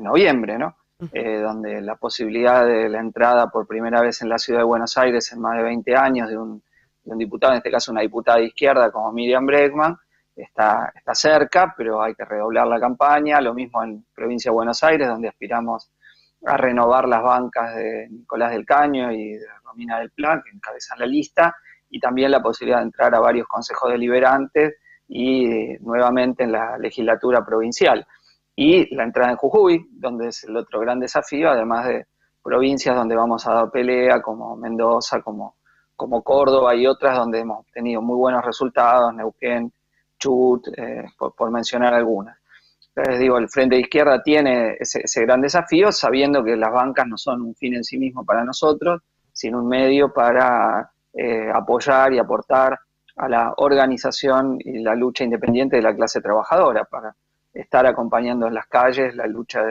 noviembre, 0.00 0.58
¿no? 0.58 0.76
Eh, 1.12 1.40
donde 1.40 1.80
la 1.80 1.96
posibilidad 1.96 2.66
de 2.66 2.88
la 2.88 3.00
entrada 3.00 3.48
por 3.48 3.66
primera 3.66 4.00
vez 4.00 4.20
en 4.22 4.28
la 4.28 4.38
ciudad 4.38 4.60
de 4.60 4.64
Buenos 4.64 4.96
Aires 4.98 5.32
en 5.32 5.40
más 5.40 5.56
de 5.56 5.62
20 5.62 5.96
años 5.96 6.28
de 6.28 6.38
un, 6.38 6.62
diputado, 7.04 7.52
en 7.52 7.58
este 7.58 7.70
caso 7.70 7.92
una 7.92 8.02
diputada 8.02 8.38
de 8.38 8.46
izquierda 8.46 8.90
como 8.90 9.12
Miriam 9.12 9.46
Bregman, 9.46 9.96
está, 10.34 10.92
está 10.94 11.14
cerca, 11.14 11.74
pero 11.76 12.02
hay 12.02 12.14
que 12.14 12.24
redoblar 12.24 12.66
la 12.66 12.80
campaña, 12.80 13.40
lo 13.40 13.54
mismo 13.54 13.82
en 13.82 14.04
provincia 14.14 14.50
de 14.50 14.54
Buenos 14.54 14.82
Aires, 14.82 15.08
donde 15.08 15.28
aspiramos 15.28 15.90
a 16.46 16.56
renovar 16.56 17.08
las 17.08 17.22
bancas 17.22 17.74
de 17.76 18.08
Nicolás 18.10 18.52
del 18.52 18.64
Caño 18.64 19.12
y 19.12 19.34
de 19.34 19.46
Romina 19.64 19.98
del 19.98 20.10
Plan, 20.10 20.42
que 20.42 20.50
encabezan 20.50 20.98
la 20.98 21.06
lista, 21.06 21.54
y 21.90 21.98
también 21.98 22.30
la 22.30 22.40
posibilidad 22.40 22.78
de 22.78 22.84
entrar 22.84 23.14
a 23.14 23.20
varios 23.20 23.46
consejos 23.48 23.90
deliberantes 23.90 24.76
y 25.08 25.46
eh, 25.46 25.78
nuevamente 25.80 26.44
en 26.44 26.52
la 26.52 26.78
legislatura 26.78 27.44
provincial. 27.44 28.06
Y 28.54 28.94
la 28.94 29.04
entrada 29.04 29.32
en 29.32 29.36
Jujuy, 29.36 29.88
donde 29.92 30.28
es 30.28 30.44
el 30.44 30.56
otro 30.56 30.80
gran 30.80 31.00
desafío, 31.00 31.50
además 31.50 31.86
de 31.86 32.06
provincias 32.42 32.94
donde 32.94 33.16
vamos 33.16 33.46
a 33.46 33.54
dar 33.54 33.70
pelea, 33.70 34.22
como 34.22 34.56
Mendoza, 34.56 35.20
como, 35.20 35.56
como 35.96 36.22
Córdoba 36.22 36.74
y 36.74 36.86
otras 36.86 37.16
donde 37.16 37.40
hemos 37.40 37.66
tenido 37.72 38.00
muy 38.00 38.16
buenos 38.16 38.44
resultados, 38.44 39.12
Neuquén, 39.14 39.72
Chut, 40.18 40.68
eh, 40.76 41.04
por, 41.18 41.50
mencionar 41.50 41.94
algunas. 41.94 42.38
Entonces 42.94 43.20
digo, 43.20 43.38
el 43.38 43.48
Frente 43.48 43.76
de 43.76 43.82
Izquierda 43.82 44.22
tiene 44.22 44.76
ese 44.78 45.22
gran 45.22 45.40
desafío, 45.40 45.90
sabiendo 45.90 46.44
que 46.44 46.56
las 46.56 46.72
bancas 46.72 47.06
no 47.06 47.16
son 47.16 47.42
un 47.42 47.54
fin 47.54 47.74
en 47.74 47.84
sí 47.84 47.98
mismo 47.98 48.24
para 48.24 48.44
nosotros, 48.44 49.02
sino 49.32 49.60
un 49.60 49.68
medio 49.68 50.12
para 50.12 50.92
eh, 51.12 51.50
apoyar 51.52 52.12
y 52.12 52.18
aportar 52.18 52.78
a 53.16 53.28
la 53.28 53.52
organización 53.56 54.58
y 54.60 54.78
la 54.78 54.94
lucha 54.94 55.24
independiente 55.24 55.76
de 55.76 55.82
la 55.82 55.94
clase 55.94 56.20
trabajadora, 56.20 56.84
para 56.84 57.14
estar 57.52 57.86
acompañando 57.86 58.46
en 58.46 58.54
las 58.54 58.66
calles 58.66 59.14
la 59.14 59.26
lucha 59.26 59.62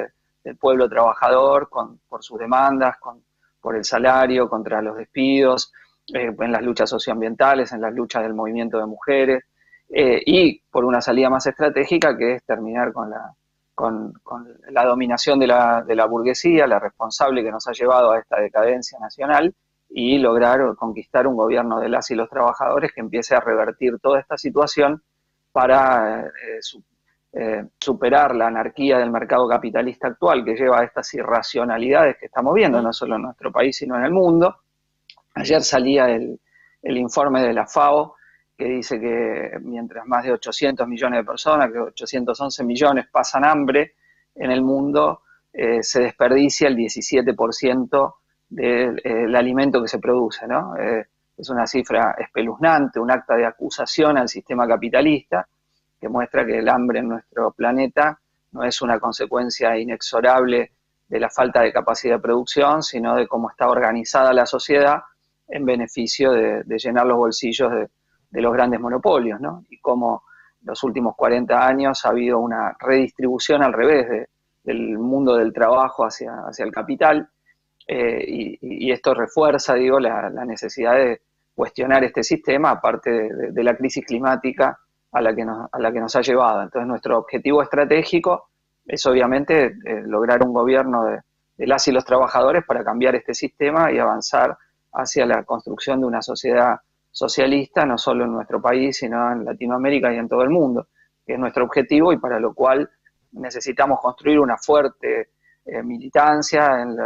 del 0.44 0.58
pueblo 0.58 0.90
trabajador 0.90 1.70
con, 1.70 2.00
por 2.08 2.24
sus 2.24 2.38
demandas, 2.40 2.98
con, 3.00 3.24
por 3.62 3.76
el 3.76 3.84
salario, 3.84 4.50
contra 4.50 4.82
los 4.82 4.98
despidos, 4.98 5.72
eh, 6.14 6.34
en 6.38 6.52
las 6.52 6.62
luchas 6.62 6.90
socioambientales, 6.90 7.72
en 7.72 7.82
las 7.82 7.94
luchas 7.94 8.24
del 8.24 8.34
movimiento 8.34 8.78
de 8.78 8.86
mujeres, 8.86 9.44
eh, 9.90 10.22
y 10.26 10.62
por 10.70 10.86
una 10.86 11.02
salida 11.02 11.30
más 11.30 11.48
estratégica 11.48 12.18
que 12.18 12.36
es 12.36 12.44
terminar 12.44 12.94
con 12.94 13.10
la, 13.10 13.34
con, 13.74 14.14
la 14.70 14.86
dominación 14.86 15.40
de 15.40 15.48
la, 15.48 15.84
de 15.84 15.96
la 15.96 16.06
burguesía, 16.06 16.68
la 16.68 16.80
responsable 16.80 17.44
que 17.44 17.52
nos 17.52 17.68
ha 17.68 17.72
llevado 17.72 18.12
a 18.12 18.20
esta 18.20 18.40
decadencia 18.40 19.00
nacional, 19.00 19.54
y 19.90 20.20
lograr 20.20 20.76
conquistar 20.76 21.28
un 21.28 21.36
gobierno 21.36 21.80
de 21.80 21.90
las 21.90 22.12
y 22.12 22.16
los 22.16 22.30
trabajadores 22.30 22.94
que 22.94 23.02
empiece 23.02 23.36
a 23.36 23.40
revertir 23.40 24.00
toda 24.00 24.20
esta 24.20 24.38
situación 24.38 25.02
para 25.52 26.22
eh, 26.22 26.60
eh, 27.34 27.66
superar 27.80 28.36
la 28.36 28.48
anarquía 28.48 29.00
del 29.00 29.12
mercado 29.12 29.48
capitalista 29.48 30.08
actual 30.08 30.46
que 30.46 30.56
lleva 30.56 30.80
a 30.80 30.84
estas 30.84 31.14
irracionalidades 31.14 32.18
que 32.18 32.28
estamos 32.28 32.54
viendo, 32.54 32.82
no 32.82 32.94
solo 32.94 33.16
en 33.16 33.24
nuestro 33.24 33.52
país, 33.52 33.78
sino 33.78 33.96
en 33.98 34.06
el 34.06 34.12
mundo. 34.12 34.58
Ayer 35.36 35.62
salía 35.64 36.10
el, 36.10 36.40
informe 36.82 37.44
de 37.44 37.54
la 37.54 37.68
FAO 37.68 38.16
que 38.58 38.66
dice 38.66 39.00
que 39.00 39.58
mientras 39.62 40.06
más 40.06 40.24
de 40.24 40.34
800 40.34 40.88
millones 40.88 41.20
de 41.20 41.24
personas, 41.24 41.72
que 41.72 41.80
811 41.80 42.64
millones 42.64 43.08
pasan 43.12 43.46
hambre 43.46 43.96
en 44.36 44.52
el 44.52 44.62
mundo, 44.62 45.22
eh, 45.54 45.82
se 45.82 46.02
desperdicia 46.02 46.68
el 46.68 46.76
17% 46.76 48.16
del 48.50 49.36
alimento 49.36 49.82
que 49.82 49.88
se 49.88 50.00
produce, 50.00 50.48
¿no? 50.48 50.76
Eh, 50.78 51.06
es 51.38 51.50
una 51.50 51.66
cifra 51.66 52.16
espeluznante, 52.18 53.00
un 53.00 53.12
acta 53.12 53.36
de 53.36 53.46
acusación 53.46 54.18
al 54.18 54.28
sistema 54.28 54.68
capitalista 54.68 55.48
que 56.00 56.10
muestra 56.10 56.46
que 56.46 56.60
el 56.60 56.68
hambre 56.68 57.00
en 57.00 57.10
nuestro 57.10 57.52
planeta 57.52 58.20
no 58.52 58.64
es 58.64 58.82
una 58.82 59.00
consecuencia 59.00 59.78
inexorable 59.78 60.72
de 61.08 61.20
la 61.20 61.30
falta 61.30 61.62
de 61.62 61.72
capacidad 61.72 62.16
de 62.16 62.22
producción, 62.22 62.84
sino 62.84 63.16
de 63.16 63.28
cómo 63.28 63.50
está 63.50 63.70
organizada 63.70 64.34
la 64.34 64.46
sociedad 64.46 65.02
en 65.48 65.66
beneficio 65.66 66.32
de, 66.32 66.64
llenar 66.78 67.06
los 67.06 67.18
bolsillos 67.18 67.72
de, 67.72 68.42
los 68.42 68.54
grandes 68.54 68.80
monopolios, 68.80 69.40
¿no? 69.40 69.66
Y 69.70 69.80
cómo 69.80 70.24
los 70.64 70.84
últimos 70.84 71.16
40 71.16 71.68
años 71.68 72.06
ha 72.06 72.10
habido 72.10 72.40
una 72.40 72.76
redistribución 72.80 73.64
al 73.64 73.74
revés 73.74 74.28
del 74.64 74.98
mundo 75.00 75.36
del 75.36 75.52
trabajo 75.52 76.06
hacia, 76.06 76.32
hacia 76.48 76.66
el 76.66 76.72
capital, 76.72 77.28
eh, 77.92 78.24
y, 78.62 78.92
esto 78.92 79.16
refuerza, 79.16 79.74
digo, 79.74 80.00
la, 80.00 80.30
necesidad 80.46 80.94
de 80.94 81.22
cuestionar 81.56 82.04
este 82.04 82.22
sistema, 82.22 82.70
aparte 82.70 83.10
de, 83.10 83.64
la 83.64 83.76
crisis 83.76 84.06
climática 84.06 84.78
a 85.12 85.22
la, 85.22 85.36
que 85.36 85.44
nos, 85.44 85.68
a 85.72 85.80
la 85.80 85.92
que 85.92 86.00
nos 86.00 86.16
ha 86.16 86.22
llevado. 86.22 86.62
Entonces, 86.62 86.88
nuestro 86.88 87.18
objetivo 87.18 87.64
estratégico 87.64 88.50
es 88.86 89.04
obviamente 89.08 89.76
eh, 89.86 90.04
lograr 90.06 90.44
un 90.44 90.54
gobierno 90.54 91.04
de, 91.04 91.66
las 91.66 91.88
y 91.88 91.92
los 91.92 92.06
trabajadores 92.06 92.64
para 92.64 92.84
cambiar 92.84 93.16
este 93.16 93.34
sistema 93.34 93.92
y 93.92 93.98
avanzar 93.98 94.56
hacia 94.94 95.26
la 95.26 95.44
construcción 95.44 96.00
de 96.00 96.06
una 96.06 96.22
sociedad 96.22 96.80
socialista, 97.10 97.88
no 97.88 97.98
solo 97.98 98.26
en 98.26 98.34
nuestro 98.34 98.62
país, 98.62 98.98
sino 98.98 99.32
en 99.32 99.46
Latinoamérica 99.46 100.14
y 100.14 100.18
en 100.18 100.30
todo 100.30 100.44
el 100.44 100.52
mundo, 100.52 100.90
que 101.26 101.34
es 101.34 101.40
nuestro 101.40 101.66
objetivo 101.66 102.14
y 102.14 102.18
para 102.18 102.40
lo 102.40 102.54
cual 102.54 102.88
necesitamos 103.32 104.00
construir 104.00 104.40
una 104.40 104.58
fuerte 104.58 105.30
eh, 105.72 105.84
militancia 105.84 106.82
en 106.82 106.98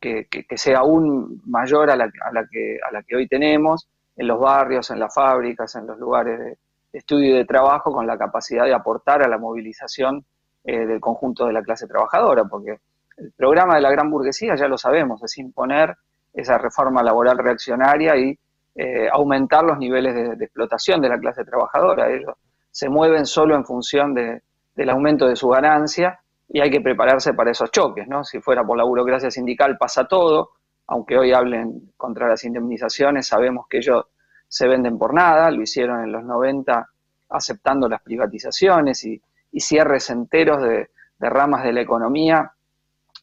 que, 0.00 0.56
sea 0.56 0.78
aún 0.78 1.42
mayor 1.46 1.90
a 1.90 1.96
la, 1.96 2.08
que, 2.10 2.78
a 2.86 2.92
la 2.92 3.02
que 3.02 3.16
hoy 3.16 3.26
tenemos, 3.26 3.88
en 4.16 4.26
los 4.26 4.40
barrios, 4.40 4.90
en 4.90 5.00
las 5.00 5.14
fábricas, 5.14 5.74
en 5.76 5.86
los 5.86 5.98
lugares 5.98 6.38
de, 6.38 6.58
estudio 6.92 7.34
y 7.34 7.38
de 7.38 7.44
trabajo, 7.44 7.92
con 7.92 8.06
la 8.06 8.16
capacidad 8.16 8.64
de 8.64 8.74
aportar 8.74 9.22
a 9.22 9.28
la 9.28 9.38
movilización 9.38 10.24
eh, 10.64 10.86
del 10.86 11.00
conjunto 11.00 11.46
de 11.46 11.52
la 11.52 11.62
clase 11.62 11.86
trabajadora, 11.86 12.44
porque 12.44 12.78
el 13.18 13.32
programa 13.32 13.74
de 13.74 13.82
la 13.82 13.90
gran 13.90 14.10
burguesía, 14.10 14.54
ya 14.56 14.68
lo 14.68 14.78
sabemos, 14.78 15.22
es 15.22 15.36
imponer 15.38 15.94
esa 16.32 16.56
reforma 16.56 17.02
laboral 17.02 17.38
reaccionaria 17.38 18.16
y 18.16 18.38
eh, 18.74 19.08
aumentar 19.12 19.64
los 19.64 19.78
niveles 19.78 20.14
de, 20.14 20.44
explotación 20.44 21.00
de 21.00 21.08
la 21.08 21.18
clase 21.18 21.44
trabajadora. 21.44 22.10
Ellos 22.10 22.34
se 22.70 22.88
mueven 22.88 23.26
solo 23.26 23.54
en 23.54 23.64
función 23.64 24.14
del 24.14 24.90
aumento 24.90 25.28
de 25.28 25.36
su 25.36 25.48
ganancia 25.48 26.20
y 26.48 26.60
hay 26.60 26.70
que 26.70 26.80
prepararse 26.80 27.34
para 27.34 27.50
esos 27.50 27.70
choques, 27.70 28.08
¿no? 28.08 28.24
Si 28.24 28.40
fuera 28.40 28.64
por 28.64 28.76
la 28.76 28.84
burocracia 28.84 29.30
sindical 29.30 29.76
pasa 29.76 30.06
todo, 30.06 30.52
aunque 30.86 31.18
hoy 31.18 31.32
hablen 31.32 31.92
contra 31.96 32.28
las 32.28 32.42
indemnizaciones, 32.44 33.26
sabemos 33.26 33.66
que 33.68 33.78
ellos 33.78 34.06
se 34.48 34.66
venden 34.66 34.98
por 34.98 35.12
nada, 35.12 35.50
lo 35.50 35.62
hicieron 35.62 36.02
en 36.02 36.10
los 36.10 36.24
90 36.24 36.88
aceptando 37.30 37.88
las 37.88 38.02
privatizaciones 38.02 39.04
y, 39.04 39.20
cierres 39.60 40.08
enteros 40.10 40.62
de, 40.62 40.88
ramas 41.18 41.64
de 41.64 41.72
la 41.72 41.80
economía 41.80 42.52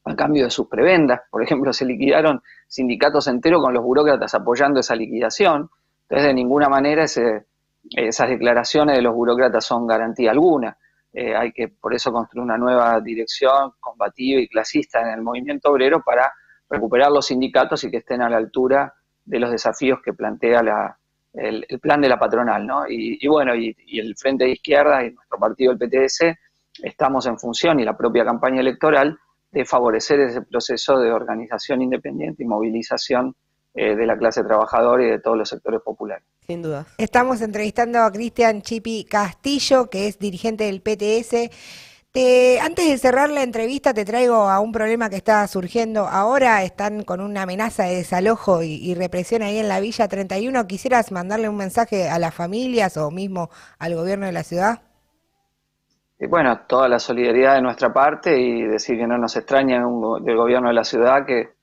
a 0.04 0.16
cambio 0.16 0.44
de 0.44 0.50
sus 0.50 0.68
prebendas. 0.68 1.22
Por 1.32 1.42
ejemplo, 1.42 1.72
se 1.72 1.86
liquidaron 1.86 2.42
sindicatos 2.68 3.28
enteros 3.28 3.64
con 3.64 3.74
los 3.74 3.82
burócratas 3.82 4.36
apoyando 4.36 4.82
esa 4.82 4.96
liquidación. 4.96 5.70
Entonces, 6.02 6.28
de 6.28 6.34
ninguna 6.34 6.68
manera 6.68 7.06
esas 7.06 8.30
declaraciones 8.30 8.98
de 8.98 9.02
los 9.02 9.16
burócratas 9.16 9.64
son 9.64 9.88
garantía 9.88 10.32
alguna. 10.32 10.78
Eh, 11.18 11.34
hay 11.34 11.54
que 11.54 11.70
por 11.70 11.94
eso 11.94 12.12
construir 12.12 12.44
una 12.44 12.58
nueva 12.58 13.00
dirección 13.00 13.72
combativa 13.80 14.42
y 14.42 14.50
clasista 14.50 15.00
en 15.00 15.08
el 15.18 15.22
movimiento 15.22 15.72
obrero 15.72 16.04
para 16.04 16.30
recuperar 16.70 17.10
los 17.10 17.28
sindicatos 17.28 17.86
y 17.86 17.90
que 17.90 17.98
estén 17.98 18.22
a 18.22 18.30
la 18.30 18.36
altura 18.36 18.94
de 19.24 19.40
los 19.40 19.50
desafíos 19.50 20.00
que 20.04 20.12
plantea 20.12 20.98
el, 21.34 21.80
plan 21.80 22.02
de 22.02 22.10
la 22.10 22.20
patronal. 22.20 22.68
¿no? 22.68 22.84
Y, 22.90 23.26
bueno, 23.30 23.56
y, 23.56 23.74
el 23.98 24.14
Frente 24.18 24.44
de 24.44 24.52
Izquierda 24.52 25.06
y 25.06 25.14
nuestro 25.14 25.40
partido, 25.40 25.72
el 25.72 25.78
PTS, 25.78 26.38
estamos 26.84 27.26
en 27.28 27.40
función 27.40 27.80
y 27.80 27.86
la 27.86 27.96
propia 27.96 28.26
campaña 28.26 28.60
electoral 28.60 29.18
de 29.52 29.64
favorecer 29.64 30.20
ese 30.20 30.42
proceso 30.42 31.00
de 31.00 31.14
organización 31.14 31.82
independiente 31.82 32.44
y 32.44 32.46
movilización 32.46 33.34
eh, 33.78 33.94
de 33.94 34.06
la 34.06 34.18
clase 34.18 34.42
trabajadora 34.42 35.04
y 35.04 35.10
de 35.10 35.20
todos 35.20 35.38
los 35.38 35.50
sectores 35.50 35.82
populares. 35.82 36.24
Sin 36.48 36.62
duda. 36.62 36.86
Estamos 36.98 37.42
entrevistando 37.42 38.00
a 38.00 38.10
Cristian 38.10 38.62
Chipi 38.62 39.04
Castillo, 39.04 39.90
que 39.90 40.08
es 40.08 40.18
dirigente 40.18 40.64
del 40.64 40.82
PTS. 40.82 41.50
antes 42.62 42.88
de 42.88 42.98
cerrar 42.98 43.30
la 43.30 43.44
entrevista, 43.44 43.94
te 43.94 44.06
traigo 44.06 44.36
a 44.50 44.62
un 44.62 44.72
problema 44.72 45.10
que 45.10 45.18
está 45.18 45.46
surgiendo 45.50 46.08
ahora. 46.08 46.64
Están 46.64 47.04
con 47.04 47.20
una 47.20 47.42
amenaza 47.42 47.84
de 47.84 47.96
desalojo 47.96 48.64
y, 48.64 48.96
represión 48.96 49.42
ahí 49.42 49.58
en 49.58 49.68
la 49.68 49.82
Villa 49.82 50.08
31. 50.08 50.68
¿Quisieras 50.68 51.12
mandarle 51.12 51.50
un 51.50 51.58
mensaje 51.58 52.08
a 52.10 52.18
las 52.18 52.34
familias 52.34 52.96
o 52.96 53.12
mismo 53.12 53.50
al 53.78 53.94
gobierno 53.96 54.26
de 54.26 54.32
la 54.32 54.44
ciudad? 54.44 54.84
Y 56.18 56.28
bueno, 56.28 56.62
toda 56.66 56.88
la 56.88 57.00
solidaridad 57.00 57.56
de 57.56 57.62
nuestra 57.62 57.92
parte 57.92 58.40
y 58.40 58.64
decir 58.64 58.98
que 58.98 59.06
no 59.06 59.18
nos 59.18 59.36
extraña 59.36 59.80
del 59.80 60.38
gobierno 60.38 60.70
de 60.70 60.74
la 60.76 60.86
ciudad 60.86 61.26
que 61.26 61.55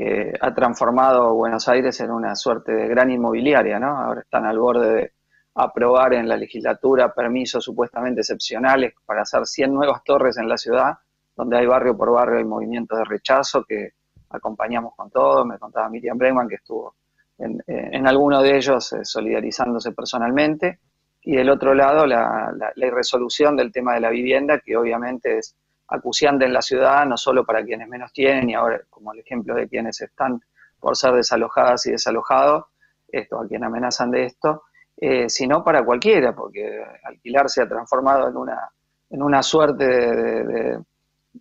que 0.00 0.32
ha 0.40 0.54
transformado 0.54 1.34
Buenos 1.34 1.68
Aires 1.68 2.00
en 2.00 2.10
una 2.10 2.34
suerte 2.34 2.72
de 2.72 2.88
gran 2.88 3.10
inmobiliaria, 3.10 3.78
¿no? 3.78 3.98
Ahora 3.98 4.22
están 4.22 4.46
al 4.46 4.58
borde 4.58 4.94
de 4.94 5.12
aprobar 5.54 6.14
en 6.14 6.26
la 6.26 6.38
legislatura 6.38 7.12
permisos 7.12 7.62
supuestamente 7.62 8.22
excepcionales 8.22 8.94
para 9.04 9.22
hacer 9.22 9.44
100 9.44 9.74
nuevas 9.74 10.02
torres 10.02 10.38
en 10.38 10.48
la 10.48 10.56
ciudad, 10.56 10.94
donde 11.36 11.58
hay 11.58 11.66
barrio 11.66 11.98
por 11.98 12.12
barrio 12.12 12.40
y 12.40 12.44
movimientos 12.44 12.98
de 12.98 13.04
rechazo 13.04 13.62
que 13.62 13.90
acompañamos 14.30 14.94
con 14.96 15.10
todo. 15.10 15.44
Me 15.44 15.58
contaba 15.58 15.90
Miriam 15.90 16.16
Bregman 16.16 16.48
que 16.48 16.54
estuvo 16.54 16.94
en, 17.36 17.62
en 17.66 18.08
alguno 18.08 18.40
de 18.40 18.56
ellos 18.56 18.94
eh, 18.94 19.04
solidarizándose 19.04 19.92
personalmente. 19.92 20.78
Y 21.20 21.36
del 21.36 21.50
otro 21.50 21.74
lado, 21.74 22.06
la, 22.06 22.50
la, 22.56 22.72
la 22.74 22.86
irresolución 22.86 23.54
del 23.54 23.70
tema 23.70 23.92
de 23.92 24.00
la 24.00 24.08
vivienda, 24.08 24.60
que 24.60 24.78
obviamente 24.78 25.36
es 25.36 25.54
acuciante 25.90 26.44
en 26.44 26.52
la 26.52 26.62
ciudad, 26.62 27.04
no 27.04 27.16
solo 27.16 27.44
para 27.44 27.64
quienes 27.64 27.88
menos 27.88 28.12
tienen, 28.12 28.50
y 28.50 28.54
ahora 28.54 28.80
como 28.88 29.12
el 29.12 29.20
ejemplo 29.20 29.54
de 29.54 29.68
quienes 29.68 30.00
están 30.00 30.40
por 30.78 30.96
ser 30.96 31.12
desalojadas 31.12 31.86
y 31.86 31.92
desalojados, 31.92 32.64
esto, 33.08 33.40
a 33.40 33.46
quien 33.46 33.64
amenazan 33.64 34.10
de 34.10 34.24
esto, 34.24 34.64
eh, 34.96 35.28
sino 35.28 35.64
para 35.64 35.84
cualquiera, 35.84 36.34
porque 36.34 36.82
alquilar 37.04 37.48
se 37.48 37.62
ha 37.62 37.68
transformado 37.68 38.28
en 38.28 38.36
una, 38.36 38.70
en 39.10 39.22
una 39.22 39.42
suerte 39.42 39.84
de, 39.84 40.78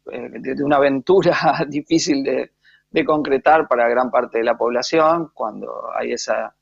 de, 0.06 0.64
una 0.64 0.78
aventura 0.78 1.38
difícil 1.68 2.24
de, 2.24 2.52
concretar 3.06 3.68
para 3.68 3.88
gran 3.88 4.10
parte 4.10 4.40
de 4.40 4.44
la 4.44 4.58
población, 4.58 5.30
cuando 5.34 5.90
hay 5.96 6.14
esa 6.14 6.54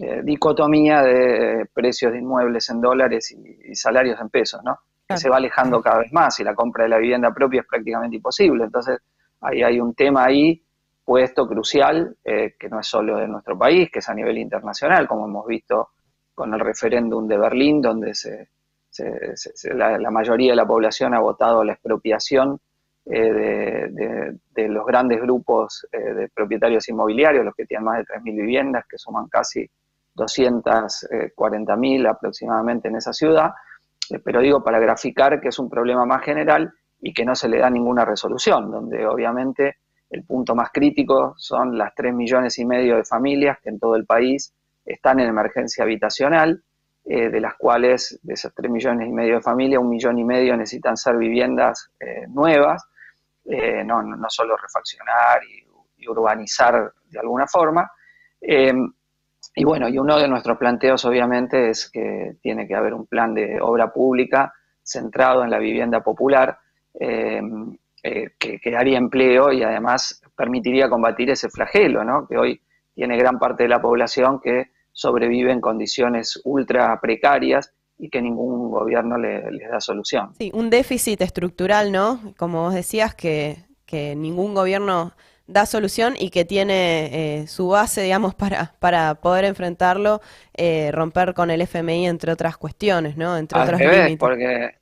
eh, 0.00 0.22
dicotomía 0.24 1.02
de 1.02 1.66
precios 1.72 2.12
de 2.12 2.18
inmuebles 2.18 2.68
en 2.68 2.80
dólares 2.80 3.30
y, 3.30 3.70
y 3.70 3.74
salarios 3.74 4.20
en 4.20 4.28
pesos, 4.28 4.60
¿no? 4.64 4.80
Que 5.08 5.16
se 5.16 5.30
va 5.30 5.38
alejando 5.38 5.80
cada 5.80 6.00
vez 6.00 6.12
más 6.12 6.38
y 6.38 6.44
la 6.44 6.54
compra 6.54 6.84
de 6.84 6.90
la 6.90 6.98
vivienda 6.98 7.32
propia 7.32 7.62
es 7.62 7.66
prácticamente 7.66 8.16
imposible. 8.16 8.64
Entonces, 8.64 8.98
ahí 9.40 9.62
hay 9.62 9.80
un 9.80 9.94
tema 9.94 10.24
ahí 10.24 10.62
puesto 11.02 11.48
crucial, 11.48 12.14
eh, 12.22 12.54
que 12.58 12.68
no 12.68 12.78
es 12.80 12.86
solo 12.86 13.16
de 13.16 13.26
nuestro 13.26 13.56
país, 13.56 13.90
que 13.90 14.00
es 14.00 14.08
a 14.10 14.14
nivel 14.14 14.36
internacional, 14.36 15.08
como 15.08 15.26
hemos 15.26 15.46
visto 15.46 15.88
con 16.34 16.52
el 16.52 16.60
referéndum 16.60 17.26
de 17.26 17.38
Berlín, 17.38 17.80
donde 17.80 18.14
se, 18.14 18.48
la, 19.74 20.10
mayoría 20.10 20.52
de 20.52 20.56
la 20.56 20.66
población 20.66 21.14
ha 21.14 21.20
votado 21.20 21.64
la 21.64 21.72
expropiación 21.72 22.60
eh, 23.06 23.88
de, 23.90 24.68
los 24.68 24.84
grandes 24.84 25.22
grupos 25.22 25.86
eh, 25.90 25.98
de 25.98 26.28
propietarios 26.28 26.86
inmobiliarios, 26.90 27.46
los 27.46 27.54
que 27.54 27.64
tienen 27.64 27.86
más 27.86 27.98
de 27.98 28.04
3.000 28.04 28.22
viviendas, 28.36 28.84
que 28.86 28.98
suman 28.98 29.28
casi 29.28 29.66
240.000 30.14 32.10
aproximadamente 32.10 32.88
en 32.88 32.96
esa 32.96 33.14
ciudad, 33.14 33.46
eh, 33.48 33.67
pero 34.24 34.40
digo 34.40 34.62
para 34.62 34.78
graficar 34.78 35.40
que 35.40 35.48
es 35.48 35.58
un 35.58 35.68
problema 35.68 36.04
más 36.04 36.24
general 36.24 36.72
y 37.00 37.12
que 37.12 37.24
no 37.24 37.34
se 37.34 37.48
le 37.48 37.58
da 37.58 37.70
ninguna 37.70 38.04
resolución, 38.04 38.70
donde 38.70 39.06
obviamente 39.06 39.76
el 40.10 40.24
punto 40.24 40.54
más 40.54 40.70
crítico 40.72 41.34
son 41.36 41.76
las 41.76 41.94
3 41.94 42.14
millones 42.14 42.58
y 42.58 42.64
medio 42.64 42.96
de 42.96 43.04
familias 43.04 43.58
que 43.62 43.68
en 43.68 43.78
todo 43.78 43.94
el 43.94 44.06
país 44.06 44.54
están 44.84 45.20
en 45.20 45.28
emergencia 45.28 45.84
habitacional, 45.84 46.62
eh, 47.04 47.28
de 47.28 47.40
las 47.40 47.54
cuales, 47.56 48.18
de 48.22 48.34
esas 48.34 48.54
3 48.54 48.70
millones 48.70 49.08
y 49.08 49.12
medio 49.12 49.36
de 49.36 49.40
familias, 49.42 49.80
un 49.80 49.90
millón 49.90 50.18
y 50.18 50.24
medio 50.24 50.56
necesitan 50.56 50.96
ser 50.96 51.16
viviendas 51.16 51.90
eh, 52.00 52.26
nuevas, 52.28 52.84
no, 53.84 54.02
no, 54.02 54.28
solo 54.28 54.58
refaccionar 54.58 55.40
y, 55.44 55.66
urbanizar 56.06 56.92
de 57.10 57.18
alguna 57.18 57.46
forma. 57.46 57.90
Y 59.58 59.64
bueno, 59.64 59.88
y 59.88 59.98
uno 59.98 60.18
de 60.18 60.28
nuestros 60.28 60.56
planteos 60.56 61.04
obviamente 61.04 61.70
es 61.70 61.90
que 61.90 62.36
tiene 62.40 62.68
que 62.68 62.76
haber 62.76 62.94
un 62.94 63.06
plan 63.06 63.34
de 63.34 63.60
obra 63.60 63.92
pública 63.92 64.54
centrado 64.84 65.42
en 65.42 65.50
la 65.50 65.58
vivienda 65.58 66.00
popular 66.00 66.58
eh, 66.98 67.42
eh, 68.04 68.30
que, 68.38 68.70
daría 68.70 68.98
empleo 68.98 69.52
y 69.52 69.64
además 69.64 70.22
permitiría 70.36 70.88
combatir 70.88 71.30
ese 71.30 71.48
flagelo, 71.48 72.04
¿no? 72.04 72.28
que 72.28 72.38
hoy 72.38 72.60
tiene 72.94 73.18
gran 73.18 73.40
parte 73.40 73.64
de 73.64 73.68
la 73.68 73.82
población 73.82 74.40
que 74.40 74.70
sobrevive 74.92 75.50
en 75.50 75.60
condiciones 75.60 76.40
ultra 76.44 76.96
precarias 77.00 77.72
y 77.98 78.10
que 78.10 78.22
ningún 78.22 78.70
gobierno 78.70 79.18
le, 79.18 79.50
les 79.50 79.68
da 79.68 79.80
solución. 79.80 80.34
Sí, 80.38 80.52
un 80.54 80.70
déficit 80.70 81.20
estructural, 81.20 81.90
¿no? 81.90 82.20
Como 82.36 82.62
vos 82.62 82.74
decías, 82.74 83.12
que, 83.16 83.64
que 83.84 84.14
ningún 84.14 84.54
gobierno 84.54 85.14
da 85.48 85.64
solución 85.66 86.14
y 86.16 86.30
que 86.30 86.44
tiene 86.44 87.40
eh, 87.40 87.46
su 87.48 87.68
base, 87.68 88.02
digamos, 88.02 88.34
para, 88.36 88.74
para 88.78 89.16
poder 89.16 89.44
enfrentarlo, 89.44 90.20
eh, 90.54 90.90
romper 90.92 91.34
con 91.34 91.50
el 91.50 91.62
FMI, 91.62 92.06
entre 92.06 92.30
otras 92.30 92.56
cuestiones, 92.56 93.16
¿no? 93.16 93.36
Entre 93.36 93.58
otros 93.58 93.80
límites. 93.80 94.18
Porque, 94.18 94.74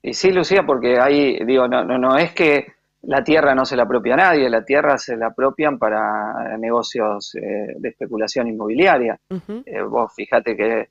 y 0.00 0.14
sí, 0.14 0.30
Lucía, 0.30 0.62
porque 0.64 0.98
ahí, 0.98 1.44
digo, 1.44 1.68
no, 1.68 1.84
no, 1.84 1.98
no 1.98 2.16
es 2.16 2.32
que 2.32 2.66
la 3.02 3.24
tierra 3.24 3.54
no 3.54 3.64
se 3.64 3.76
la 3.76 3.82
apropia 3.82 4.14
a 4.14 4.18
nadie, 4.18 4.48
la 4.48 4.64
tierra 4.64 4.96
se 4.96 5.16
la 5.16 5.26
apropian 5.26 5.76
para 5.76 6.56
negocios 6.56 7.34
eh, 7.34 7.74
de 7.76 7.88
especulación 7.88 8.46
inmobiliaria. 8.46 9.18
vos 9.88 10.12
fíjate 10.14 10.56
que 10.56 10.88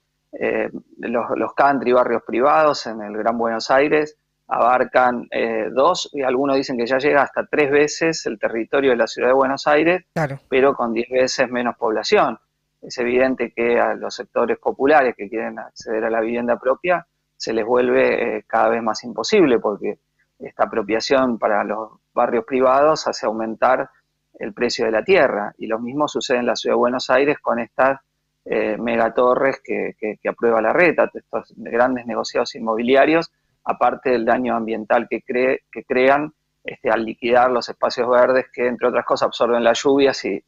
los, 0.97 1.25
los 1.37 1.53
country, 1.53 1.93
barrios 1.93 2.23
privados 2.23 2.85
en 2.87 3.01
el 3.01 3.15
Gran 3.17 3.37
Buenos 3.37 3.71
Aires, 3.71 4.17
abarcan 4.53 5.29
eh, 5.31 5.69
dos, 5.71 6.09
y 6.11 6.23
algunos 6.23 6.57
dicen 6.57 6.77
que 6.77 6.85
ya 6.85 6.97
llega 6.97 7.21
hasta 7.21 7.45
tres 7.45 7.71
veces 7.71 8.25
el 8.25 8.37
territorio 8.37 8.91
de 8.91 8.97
la 8.97 9.07
ciudad 9.07 9.29
de 9.29 9.33
Buenos 9.33 9.65
Aires, 9.65 10.03
pero 10.49 10.75
con 10.75 10.91
diez 10.93 11.09
veces 11.09 11.49
menos 11.49 11.77
población. 11.77 12.37
Es 12.81 12.97
evidente 12.97 13.53
que 13.55 13.79
a 13.79 13.93
los 13.93 14.13
sectores 14.13 14.57
populares 14.59 15.15
que 15.15 15.29
quieren 15.29 15.57
acceder 15.57 16.03
a 16.03 16.09
la 16.09 16.19
vivienda 16.19 16.59
propia 16.59 17.07
se 17.37 17.53
les 17.53 17.65
vuelve 17.65 18.39
eh, 18.39 18.43
cada 18.45 18.67
vez 18.67 18.83
más 18.83 19.01
imposible 19.05 19.57
porque 19.59 19.99
esta 20.37 20.65
apropiación 20.65 21.39
para 21.39 21.63
los 21.63 21.89
barrios 22.13 22.43
privados 22.43 23.07
hace 23.07 23.27
aumentar 23.27 23.89
el 24.37 24.53
precio 24.53 24.83
de 24.83 24.91
la 24.91 25.03
tierra. 25.03 25.53
Y 25.59 25.67
lo 25.67 25.79
mismo 25.79 26.09
sucede 26.09 26.39
en 26.39 26.47
la 26.47 26.57
ciudad 26.57 26.73
de 26.73 26.79
Buenos 26.79 27.09
Aires 27.09 27.37
con 27.39 27.59
estas 27.59 28.01
eh, 28.43 28.75
megatorres 28.77 29.61
que, 29.63 29.95
que, 29.97 30.27
aprueba 30.27 30.61
la 30.61 30.73
reta, 30.73 31.09
estos 31.13 31.53
grandes 31.55 32.05
negociados 32.05 32.53
inmobiliarios 32.55 33.31
aparte 33.63 34.11
del 34.11 34.25
daño 34.25 34.55
ambiental 34.55 35.07
que, 35.09 35.21
cree, 35.21 35.63
que 35.71 35.83
crean 35.83 36.33
este, 36.63 36.91
al 36.91 37.03
liquidar 37.03 37.49
los 37.49 37.67
espacios 37.69 38.09
verdes 38.09 38.45
que, 38.53 38.67
entre 38.67 38.87
otras 38.87 39.05
cosas, 39.05 39.27
absorben 39.27 39.63
las 39.63 39.81
lluvias 39.81 40.23
y, 40.25 40.43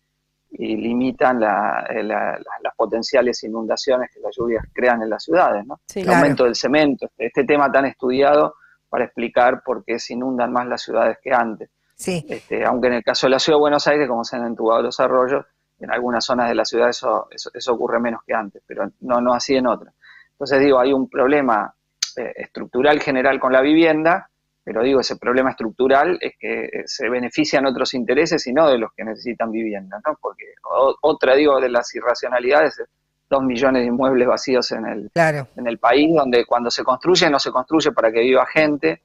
limitan 0.56 1.42
eh, 1.42 2.04
las 2.04 2.76
potenciales 2.78 3.44
inundaciones 3.44 4.12
que 4.14 4.20
las 4.20 4.36
lluvias 4.38 4.64
crean 4.72 5.02
en 5.02 5.10
las 5.10 5.24
ciudades. 5.24 5.66
¿no? 5.66 5.80
el 5.96 6.08
aumento 6.08 6.44
del 6.44 6.54
cemento, 6.54 7.08
este, 7.08 7.26
este, 7.26 7.44
tema 7.44 7.72
tan 7.72 7.86
estudiado 7.86 8.58
para 8.88 9.06
explicar 9.06 9.64
por 9.66 9.84
qué 9.84 9.98
se 9.98 10.14
inundan 10.14 10.54
más 10.54 10.68
las 10.68 10.84
ciudades 10.84 11.18
que 11.24 11.34
antes. 11.34 11.72
Sí. 11.96 12.24
Este, 12.30 12.64
aunque 12.64 12.86
en 12.86 12.94
el 12.94 13.04
caso 13.04 13.26
de 13.26 13.32
la 13.32 13.40
ciudad 13.40 13.58
de 13.58 13.62
Buenos 13.62 13.88
Aires, 13.88 14.08
como 14.08 14.24
se 14.24 14.36
han 14.36 14.46
entubado 14.46 14.84
los 14.84 15.00
arroyos, 15.00 15.44
en 15.80 15.92
algunas 15.92 16.24
zonas 16.24 16.48
de 16.48 16.54
la 16.54 16.66
ciudad 16.66 16.90
eso, 16.90 17.28
eso, 17.32 17.50
eso 17.52 17.74
ocurre 17.74 18.00
menos 18.00 18.22
que 18.24 18.36
antes, 18.36 18.62
pero 18.68 18.92
no, 19.02 19.22
no 19.22 19.34
así 19.34 19.56
en 19.56 19.66
otras. 19.66 19.92
Entonces 20.34 20.60
digo, 20.60 20.80
hay 20.80 20.94
un 20.94 21.10
problema 21.10 21.74
eh, 22.18 22.34
estructural 22.36 23.00
general 23.02 23.40
con 23.40 23.54
la 23.54 23.62
vivienda, 23.62 24.30
pero 24.64 24.82
digo, 24.82 25.02
ese 25.02 25.18
problema 25.18 25.52
estructural 25.52 26.18
es 26.22 26.34
que 26.40 26.66
eh, 26.66 26.84
se 26.86 27.10
benefician 27.10 27.66
otros 27.66 27.94
intereses 27.94 28.46
y 28.48 28.54
no 28.54 28.70
de 28.70 28.78
los 28.78 28.92
que 28.96 29.04
necesitan 29.04 29.52
vivienda, 29.52 30.00
¿no? 30.06 30.18
Porque 30.22 30.54
otra, 31.02 31.36
digo, 31.36 31.60
de 31.60 31.70
las 31.70 31.94
irracionalidades 31.94 32.80
es 32.80 32.88
dos 33.30 33.44
millones 33.44 33.82
de 33.82 33.88
inmuebles 33.88 34.28
vacíos 34.28 34.72
en 34.72 34.86
el, 34.86 35.12
en 35.16 35.68
el 35.68 35.80
país, 35.80 36.16
donde 36.16 36.46
cuando 36.46 36.70
se 36.70 36.84
construye 36.84 37.30
no 37.30 37.40
se 37.40 37.52
construye 37.52 37.92
para 37.92 38.12
que 38.12 38.20
viva 38.20 38.46
gente, 38.46 39.02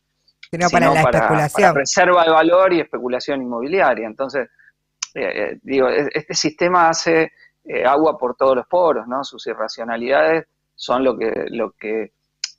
sino, 0.51 0.69
para 0.71 0.93
la 0.93 1.01
especulación. 1.01 1.75
reserva 1.75 2.25
de 2.25 2.31
valor 2.31 2.73
y 2.73 2.81
especulación 2.81 3.43
inmobiliaria. 3.43 4.07
Entonces, 4.07 4.49
eh, 5.15 5.21
eh, 5.35 5.59
digo, 5.63 5.89
este 5.89 6.35
sistema 6.35 6.89
hace 6.89 7.33
eh, 7.65 7.85
agua 7.85 8.17
por 8.19 8.37
todos 8.37 8.57
los 8.57 8.67
poros, 8.67 9.07
¿no? 9.07 9.25
Sus 9.25 9.47
irracionalidades 9.47 10.47
son 10.75 11.05
lo 11.05 11.17
que, 11.17 11.47
lo 11.49 11.73
que 11.73 12.13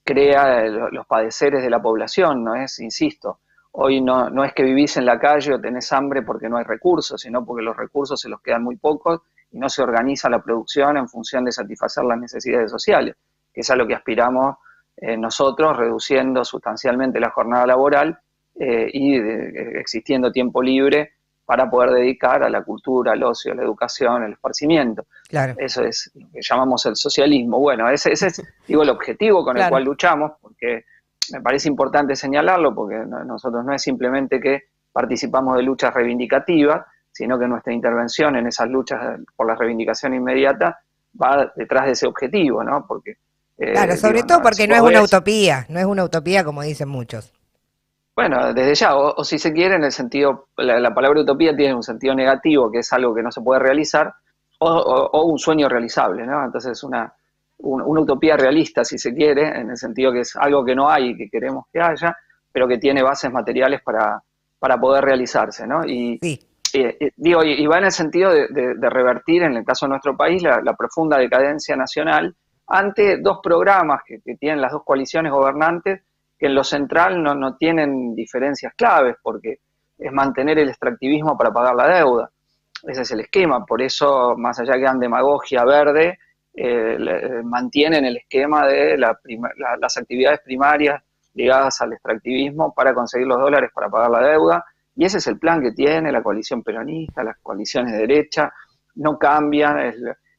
crea 0.10 0.66
los 0.66 1.06
padeceres 1.06 1.62
de 1.62 1.70
la 1.70 1.80
población, 1.80 2.44
¿no 2.44 2.56
es? 2.56 2.80
Insisto, 2.80 3.42
hoy 3.74 4.02
no, 4.02 4.28
no 4.32 4.44
es 4.44 4.54
que 4.54 4.64
vivís 4.64 4.98
en 4.98 5.06
la 5.06 5.20
calle 5.20 5.54
o 5.54 5.62
tenés 5.62 5.94
hambre 5.94 6.24
porque 6.24 6.50
no 6.50 6.58
hay 6.58 6.64
recursos, 6.64 7.22
sino 7.22 7.46
porque 7.46 7.62
los 7.62 7.78
recursos 7.78 8.20
se 8.20 8.28
los 8.28 8.42
quedan 8.42 8.64
muy 8.64 8.78
pocos 8.78 9.22
y 9.52 9.60
no 9.60 9.70
se 9.70 9.84
organiza 9.84 10.28
la 10.28 10.42
producción 10.42 10.98
en 10.98 11.08
función 11.08 11.46
de 11.46 11.52
satisfacer 11.52 12.04
las 12.06 12.20
necesidades 12.20 12.72
sociales, 12.72 13.18
que 13.54 13.62
es 13.62 13.70
a 13.70 13.76
lo 13.76 13.86
que 13.86 13.94
aspiramos 13.94 14.56
eh, 14.98 15.16
nosotros, 15.16 15.78
reduciendo 15.78 16.44
sustancialmente 16.44 17.20
la 17.20 17.30
jornada 17.30 17.68
laboral 17.68 18.18
eh, 18.60 18.90
y 18.92 19.16
existiendo 19.16 20.32
tiempo 20.32 20.64
libre 20.64 21.14
para 21.50 21.68
poder 21.68 21.90
dedicar 21.90 22.44
a 22.44 22.50
la 22.50 22.62
cultura, 22.62 23.14
al 23.14 23.24
ocio, 23.24 23.54
a 23.54 23.56
la 23.56 23.64
educación, 23.64 24.22
al 24.22 24.34
esparcimiento. 24.34 25.08
Claro. 25.28 25.56
Eso 25.58 25.84
es 25.84 26.12
lo 26.14 26.30
que 26.30 26.42
llamamos 26.48 26.86
el 26.86 26.96
socialismo. 26.96 27.58
Bueno, 27.58 27.90
ese, 27.90 28.12
es 28.12 28.44
digo, 28.68 28.84
el 28.84 28.90
objetivo 28.92 29.44
con 29.44 29.58
el 29.58 29.68
cual 29.68 29.84
luchamos, 29.84 30.34
porque 30.40 30.86
me 31.32 31.42
parece 31.42 31.68
importante 31.68 32.16
señalarlo, 32.16 32.76
porque 32.76 32.98
nosotros 33.26 33.66
no 33.66 33.74
es 33.74 33.82
simplemente 33.82 34.40
que 34.40 34.66
participamos 34.92 35.58
de 35.58 35.64
luchas 35.64 35.92
reivindicativas, 35.92 36.86
sino 37.12 37.40
que 37.40 37.48
nuestra 37.48 37.74
intervención 37.74 38.36
en 38.36 38.46
esas 38.46 38.70
luchas 38.70 39.20
por 39.36 39.48
la 39.48 39.56
reivindicación 39.56 40.14
inmediata 40.14 40.78
va 41.20 41.52
detrás 41.56 41.88
de 41.88 41.94
ese 41.94 42.06
objetivo, 42.06 42.64
¿no? 42.64 42.86
Porque 42.88 43.18
eh, 43.58 43.72
claro, 43.72 43.98
sobre 43.98 44.22
todo 44.22 44.44
porque 44.44 44.68
no 44.68 44.76
es 44.76 44.82
una 44.82 45.02
utopía, 45.02 45.66
no 45.68 45.80
es 45.80 45.86
una 45.88 46.04
utopía 46.04 46.44
como 46.44 46.62
dicen 46.62 46.90
muchos. 46.90 47.34
Bueno, 48.20 48.54
desde 48.54 48.76
ya, 48.76 48.98
o, 48.98 49.24
si 49.24 49.40
se 49.40 49.54
quiere, 49.54 49.76
en 49.76 49.86
el 49.86 49.94
sentido, 49.94 50.48
la, 50.58 50.94
palabra 50.94 51.22
utopía 51.22 51.56
tiene 51.56 51.74
un 51.74 51.84
sentido 51.84 52.14
negativo, 52.14 52.70
que 52.70 52.80
es 52.80 52.92
algo 52.92 53.16
que 53.16 53.24
no 53.24 53.32
se 53.32 53.40
puede 53.40 53.62
realizar, 53.62 54.14
o, 54.58 55.24
un 55.24 55.40
sueño 55.40 55.70
realizable, 55.70 56.26
¿no? 56.26 56.44
Entonces, 56.44 56.84
una, 56.84 57.14
una 57.60 58.02
utopía 58.02 58.36
realista, 58.36 58.84
si 58.84 58.98
se 58.98 59.14
quiere, 59.14 59.48
en 59.62 59.70
el 59.70 59.78
sentido 59.78 60.12
que 60.12 60.20
es 60.20 60.36
algo 60.36 60.66
que 60.66 60.76
no 60.76 60.90
hay 60.90 61.12
y 61.12 61.18
que 61.18 61.30
queremos 61.30 61.68
que 61.72 61.80
haya, 61.80 62.14
pero 62.52 62.68
que 62.68 62.78
tiene 62.78 63.02
bases 63.02 63.32
materiales 63.32 63.82
para, 63.84 64.22
para 64.60 64.78
poder 64.78 65.06
realizarse, 65.06 65.66
¿no? 65.66 65.86
Y, 65.86 66.20
sí. 66.22 66.38
y, 66.74 66.84
digo, 67.16 67.42
y, 67.42 67.66
va 67.68 67.78
en 67.78 67.86
el 67.86 67.92
sentido 67.94 68.34
de, 68.34 68.90
revertir, 68.90 69.44
en 69.44 69.56
el 69.56 69.64
caso 69.64 69.86
de 69.86 69.92
nuestro 69.92 70.18
país, 70.18 70.44
la, 70.44 70.74
profunda 70.74 71.18
decadencia 71.18 71.78
nacional 71.78 72.36
ante 72.68 73.22
dos 73.22 73.40
programas 73.42 74.02
que, 74.06 74.20
tienen 74.36 74.60
las 74.60 74.74
dos 74.74 74.84
coaliciones 74.84 75.32
gobernantes, 75.32 76.02
que 76.40 76.46
en 76.46 76.56
lo 76.56 76.64
central 76.64 77.22
no, 77.22 77.36
no 77.36 77.58
tienen 77.58 78.16
diferencias 78.16 78.74
claves, 78.76 79.18
porque 79.22 79.60
es 79.98 80.12
mantener 80.12 80.58
el 80.60 80.70
extractivismo 80.70 81.38
para 81.38 81.52
pagar 81.52 81.76
la 81.76 81.88
deuda. 81.88 82.32
Ese 82.84 83.02
es 83.02 83.12
el 83.12 83.20
esquema, 83.20 83.66
por 83.66 83.82
eso, 83.82 84.36
más 84.38 84.58
allá 84.60 84.74
que 84.74 84.84
dan 84.84 85.00
demagogia 85.00 85.66
verde, 85.66 86.18
eh, 86.54 86.98
eh, 87.00 87.42
mantienen 87.44 88.06
el 88.06 88.18
esquema 88.18 88.66
de 88.66 88.98
las 88.98 89.98
actividades 89.98 90.40
primarias 90.42 91.04
ligadas 91.34 91.80
al 91.82 91.94
extractivismo 91.94 92.74
para 92.74 92.94
conseguir 92.94 93.28
los 93.28 93.40
dólares 93.40 93.72
para 93.74 93.90
pagar 93.90 94.10
la 94.10 94.22
deuda. 94.22 94.66
Y 94.96 95.06
ese 95.06 95.18
es 95.20 95.28
el 95.28 95.38
plan 95.38 95.62
que 95.62 95.72
tiene 95.72 96.12
la 96.12 96.24
coalición 96.24 96.64
peronista, 96.64 97.24
las 97.24 97.38
coaliciones 97.40 97.94
de 97.94 98.00
derecha, 98.00 98.52
no 98.96 99.18
cambian, 99.18 99.80
es, 99.80 99.96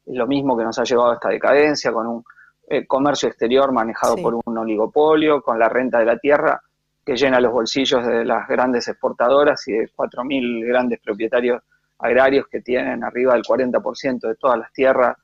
lo 0.07 0.27
mismo 0.27 0.57
que 0.57 0.63
nos 0.63 0.77
ha 0.79 0.83
llevado 0.83 1.11
a 1.11 1.13
esta 1.15 1.29
decadencia, 1.29 1.91
con 1.91 2.07
un 2.07 2.23
eh, 2.71 2.87
comercio 2.87 3.27
exterior 3.27 3.73
manejado 3.73 4.15
por 4.15 4.33
un 4.33 4.57
oligopolio, 4.57 5.41
con 5.41 5.59
la 5.59 5.67
renta 5.67 5.99
de 5.99 6.05
la 6.05 6.17
tierra 6.17 6.61
que 7.05 7.17
llena 7.17 7.41
los 7.41 7.51
bolsillos 7.51 8.05
de 8.07 8.23
las 8.23 8.47
grandes 8.47 8.87
exportadoras 8.87 9.67
y 9.67 9.73
de 9.73 9.89
4.000 9.89 10.65
grandes 10.67 11.01
propietarios 11.01 11.61
agrarios 11.99 12.47
que 12.47 12.61
tienen 12.61 13.03
arriba 13.03 13.33
del 13.33 13.43
40% 13.43 14.21
de 14.21 14.35
todas 14.35 14.57
las 14.57 14.71
tierras 14.71 15.17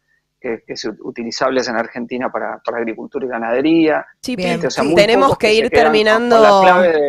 que, 0.47 0.63
que 0.65 0.89
utilizables 1.01 1.67
en 1.67 1.75
Argentina 1.75 2.29
para, 2.31 2.61
agricultura 2.77 3.25
y 3.25 3.29
ganadería. 3.29 4.05
Sí, 4.21 4.35
tenemos 4.35 5.37
que, 5.37 5.53
ir 5.53 5.69
terminando, 5.69 6.63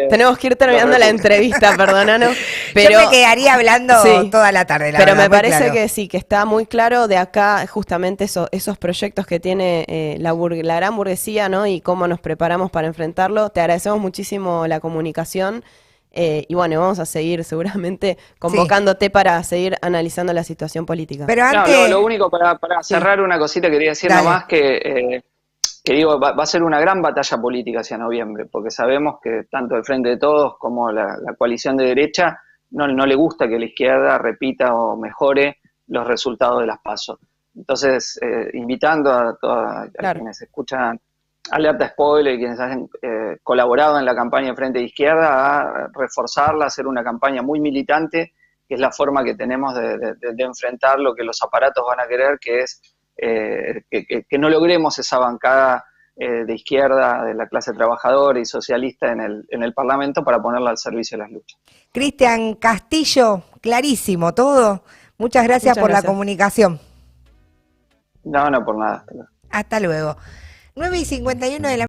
tenemos 0.09 0.39
que 0.39 0.49
ir 0.49 0.57
terminando 0.57 0.99
la, 0.99 1.09
entrevista, 1.09 1.77
perdónanos. 1.77 2.37
Pero, 2.75 2.91
Yo 2.91 3.01
me 3.01 3.11
quedaría 3.11 3.55
hablando 3.55 3.95
toda 4.31 4.53
la 4.53 4.65
tarde. 4.65 4.93
pero 4.97 5.15
me 5.15 5.31
parece 5.31 5.71
que 5.73 5.89
sí, 5.89 6.09
que 6.09 6.17
está 6.17 6.45
muy 6.45 6.67
claro 6.67 7.09
de 7.09 7.17
acá 7.17 7.67
justamente 7.67 8.25
esos 8.25 8.79
proyectos 8.79 9.27
que 9.27 9.41
tiene 9.41 9.85
eh, 9.89 10.17
la, 10.21 10.35
la 10.35 10.77
gran 10.77 10.97
burguesía, 10.97 11.49
¿no? 11.49 11.67
Y 11.67 11.81
cómo 11.81 12.07
nos 12.07 12.21
preparamos 12.21 12.71
para 12.71 12.87
enfrentarlo. 12.87 13.51
Te 13.51 13.61
agradecemos 13.61 14.01
muchísimo 14.01 14.67
la 14.67 14.81
comunicación. 14.81 15.65
Eh, 16.11 16.47
y 16.49 16.55
bueno, 16.55 16.81
vamos 16.81 16.99
a 16.99 17.07
seguir 17.07 17.45
seguramente 17.45 18.19
convocándote 18.39 19.11
para 19.11 19.43
seguir 19.43 19.77
analizando 19.83 20.33
la 20.33 20.45
situación 20.45 20.87
política. 20.87 21.25
Pero 21.27 21.45
antes... 21.45 21.91
lo, 21.91 22.03
único 22.03 22.31
para, 22.31 22.59
cerrar 22.83 23.21
una 23.21 23.39
cosita 23.39 23.71
quería 23.71 23.91
decir 23.91 24.11
nomás 24.11 24.45
que, 24.47 24.77
eh, 24.77 25.25
que 25.85 25.93
digo, 25.93 26.19
va, 26.19 26.31
a 26.31 26.47
ser 26.47 26.63
una 26.63 26.81
gran 26.81 27.03
batalla 27.03 27.39
política 27.39 27.81
hacia 27.81 27.99
noviembre, 27.99 28.47
porque 28.47 28.71
sabemos 28.71 29.17
que 29.23 29.45
tanto 29.51 29.77
el 29.77 29.85
Frente 29.85 30.11
de 30.11 30.17
Todos 30.17 30.57
como 30.59 30.91
la, 30.91 31.19
coalición 31.37 31.77
de 31.77 31.87
derecha 31.87 32.41
no, 32.71 32.87
no, 32.87 33.07
le 33.07 33.15
gusta 33.15 33.49
que 33.49 33.59
la 33.59 33.67
izquierda 33.67 34.19
repita 34.19 34.75
o 34.75 34.97
mejore 34.97 35.59
los 35.87 36.07
resultados 36.07 36.61
de 36.61 36.67
las 36.67 36.79
pasos. 36.81 37.19
Entonces, 37.55 38.19
eh, 38.23 38.51
invitando 38.55 39.13
a, 39.13 39.37
todos 39.41 39.89
quienes 40.15 40.41
escuchan 40.43 41.01
alerta 41.51 41.89
spoiler 41.89 42.35
y 42.35 42.39
quienes 42.39 42.61
han 42.61 42.89
eh, 43.03 43.39
colaborado 43.43 43.99
en 43.99 44.05
la 44.05 44.15
campaña 44.15 44.55
Frente 44.55 44.79
de 44.79 44.87
Izquierda 44.87 45.29
a 45.29 45.89
reforzarla, 45.95 46.67
hacer 46.67 46.87
una 46.87 47.03
campaña 47.03 47.43
muy 47.43 47.61
militante, 47.61 48.33
que 48.67 48.75
es 48.75 48.81
la 48.81 48.93
forma 48.93 49.25
que 49.25 49.35
tenemos 49.35 49.75
de, 49.75 50.17
enfrentar 50.39 50.99
lo 50.99 51.15
que 51.15 51.25
los 51.25 51.41
aparatos 51.43 51.85
van 51.87 52.01
a 52.01 52.07
querer, 52.07 52.39
que 52.41 52.61
es 52.61 52.83
eh, 53.17 53.83
que, 53.91 54.39
no 54.39 54.49
logremos 54.49 54.99
esa 54.99 55.19
bancada 55.19 55.85
eh, 56.17 56.45
de 56.45 56.55
izquierda, 56.55 57.25
de 57.25 57.35
la 57.35 57.47
clase 57.47 57.73
trabajadora 57.73 58.39
y 58.39 58.45
socialista 58.45 59.11
en 59.11 59.21
el, 59.21 59.47
en 59.49 59.63
el 59.63 59.73
Parlamento 59.73 60.23
para 60.23 60.41
ponerla 60.41 60.71
al 60.71 60.79
servicio 60.79 61.17
de 61.17 61.25
las 61.25 61.33
luchas. 61.33 61.59
Cristian 61.93 62.55
Castillo, 62.55 63.43
clarísimo 63.61 64.35
todo. 64.35 64.83
Muchas 65.17 65.45
gracias 65.45 65.77
por 65.79 65.91
la 65.91 66.03
comunicación. 66.03 66.79
No, 68.25 68.51
no, 68.51 68.65
por 68.65 68.79
nada. 68.79 69.05
Hasta 69.51 69.81
luego. 69.81 70.17
9 70.79 70.99
y 71.01 71.05
51 71.05 71.69
de 71.69 71.77
la 71.77 71.77